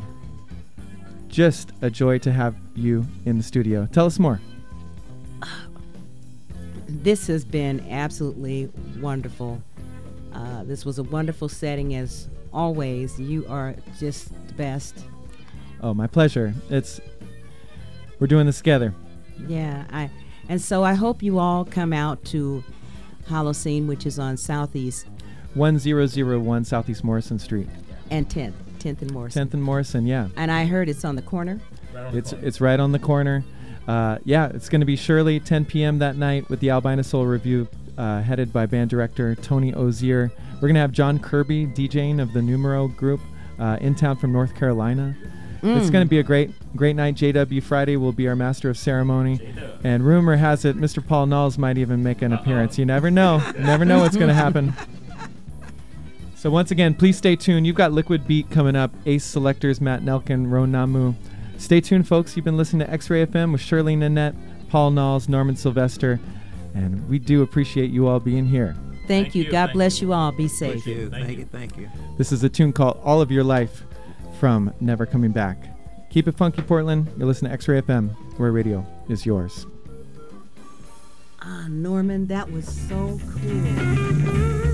just 1.28 1.72
a 1.82 1.90
joy 1.90 2.18
to 2.18 2.32
have 2.32 2.54
you 2.76 3.04
in 3.26 3.36
the 3.36 3.42
studio. 3.42 3.88
Tell 3.92 4.06
us 4.06 4.18
more. 4.18 4.40
This 6.92 7.28
has 7.28 7.44
been 7.44 7.86
absolutely 7.88 8.68
wonderful. 9.00 9.62
Uh, 10.32 10.64
this 10.64 10.84
was 10.84 10.98
a 10.98 11.04
wonderful 11.04 11.48
setting 11.48 11.94
as 11.94 12.28
always. 12.52 13.18
You 13.18 13.46
are 13.48 13.74
just 13.98 14.28
the 14.48 14.54
best. 14.54 14.98
Oh, 15.82 15.94
my 15.94 16.06
pleasure. 16.06 16.54
It's 16.68 17.00
we're 18.18 18.26
doing 18.26 18.46
this 18.46 18.58
together. 18.58 18.94
Yeah, 19.48 19.84
I 19.90 20.10
and 20.48 20.60
so 20.60 20.84
I 20.84 20.94
hope 20.94 21.22
you 21.22 21.38
all 21.38 21.64
come 21.64 21.92
out 21.92 22.22
to 22.26 22.62
Holocene, 23.28 23.86
which 23.86 24.04
is 24.04 24.18
on 24.18 24.36
Southeast 24.36 25.06
1001 25.54 26.64
Southeast 26.64 27.04
Morrison 27.04 27.38
Street, 27.38 27.68
and 28.10 28.28
10th, 28.28 28.52
10th 28.78 29.02
and 29.02 29.12
Morrison. 29.12 29.48
10th 29.48 29.54
and 29.54 29.62
Morrison. 29.62 30.06
Yeah, 30.06 30.28
And 30.36 30.50
I 30.50 30.66
heard 30.66 30.88
it's 30.88 31.04
on 31.04 31.16
the 31.16 31.22
corner. 31.22 31.60
it's 32.12 32.32
it's 32.34 32.60
right 32.60 32.78
on 32.78 32.92
the 32.92 32.98
corner. 32.98 33.44
Uh, 33.88 34.18
yeah, 34.24 34.48
it's 34.54 34.68
going 34.68 34.80
to 34.80 34.86
be 34.86 34.96
Shirley, 34.96 35.40
10 35.40 35.64
p.m. 35.64 35.98
that 35.98 36.16
night 36.16 36.48
with 36.48 36.60
the 36.60 36.70
Albina 36.70 37.02
Soul 37.02 37.26
Review, 37.26 37.66
uh, 37.98 38.20
headed 38.20 38.52
by 38.52 38.66
band 38.66 38.90
director 38.90 39.34
Tony 39.34 39.74
Ozier. 39.74 40.30
We're 40.60 40.68
going 40.68 40.74
to 40.74 40.80
have 40.80 40.92
John 40.92 41.18
Kirby 41.18 41.66
DJing 41.68 42.20
of 42.20 42.32
the 42.34 42.42
Numero 42.42 42.88
Group 42.88 43.20
uh, 43.58 43.78
in 43.80 43.94
town 43.94 44.16
from 44.16 44.32
North 44.32 44.54
Carolina. 44.54 45.16
It's 45.62 45.90
going 45.90 46.04
to 46.04 46.08
be 46.08 46.18
a 46.18 46.22
great 46.22 46.50
great 46.74 46.96
night. 46.96 47.16
JW 47.16 47.62
Friday 47.62 47.96
will 47.96 48.12
be 48.12 48.26
our 48.28 48.36
master 48.36 48.70
of 48.70 48.78
ceremony, 48.78 49.40
and 49.84 50.04
rumor 50.04 50.36
has 50.36 50.64
it 50.64 50.76
Mr. 50.76 51.06
Paul 51.06 51.26
Knowles 51.26 51.58
might 51.58 51.76
even 51.76 52.02
make 52.02 52.22
an 52.22 52.32
appearance. 52.32 52.78
You 52.78 52.86
never 52.86 53.10
know. 53.10 53.42
You 53.54 53.64
never 53.64 53.84
know 53.84 53.98
what's 53.98 54.16
going 54.16 54.28
to 54.28 54.34
happen. 54.34 54.72
So 56.34 56.48
once 56.50 56.70
again, 56.70 56.94
please 56.94 57.18
stay 57.18 57.36
tuned. 57.36 57.66
You've 57.66 57.76
got 57.76 57.92
Liquid 57.92 58.26
Beat 58.26 58.50
coming 58.50 58.74
up. 58.74 58.90
Ace 59.04 59.24
Selectors, 59.24 59.78
Matt 59.82 60.00
Nelkin, 60.00 60.50
Ron 60.50 60.72
Namu. 60.72 61.12
Stay 61.58 61.82
tuned, 61.82 62.08
folks. 62.08 62.34
You've 62.34 62.46
been 62.46 62.56
listening 62.56 62.86
to 62.86 62.90
X-Ray 62.90 63.26
FM 63.26 63.52
with 63.52 63.60
Shirley 63.60 63.94
Nanette, 63.94 64.34
Paul 64.70 64.92
Knowles, 64.92 65.28
Norman 65.28 65.56
Sylvester, 65.56 66.18
and 66.74 67.06
we 67.10 67.18
do 67.18 67.42
appreciate 67.42 67.90
you 67.90 68.08
all 68.08 68.20
being 68.20 68.46
here. 68.46 68.74
Thank, 69.10 69.26
Thank 69.26 69.34
you. 69.34 69.42
you, 69.42 69.50
God 69.50 69.66
thank 69.66 69.74
bless 69.74 70.00
you. 70.00 70.08
you 70.08 70.14
all. 70.14 70.30
Be 70.30 70.46
safe. 70.46 70.84
Thank 70.84 70.86
you. 70.86 71.10
Thank 71.10 71.24
Thank 71.26 71.32
you. 71.32 71.38
you. 71.38 71.44
Thank 71.46 71.76
you. 71.76 71.90
This 72.16 72.30
is 72.30 72.44
a 72.44 72.48
tune 72.48 72.72
called 72.72 73.00
All 73.02 73.20
of 73.20 73.32
Your 73.32 73.42
Life 73.42 73.82
from 74.38 74.72
Never 74.78 75.04
Coming 75.04 75.32
Back. 75.32 75.58
Keep 76.10 76.28
it 76.28 76.36
funky, 76.36 76.62
Portland. 76.62 77.08
You're 77.18 77.26
listening 77.26 77.50
to 77.50 77.54
X-Ray 77.54 77.82
FM, 77.82 78.10
where 78.38 78.52
radio 78.52 78.86
is 79.08 79.26
yours. 79.26 79.66
Ah, 81.42 81.66
Norman, 81.68 82.28
that 82.28 82.52
was 82.52 82.68
so 82.88 83.18
cool. 83.42 84.69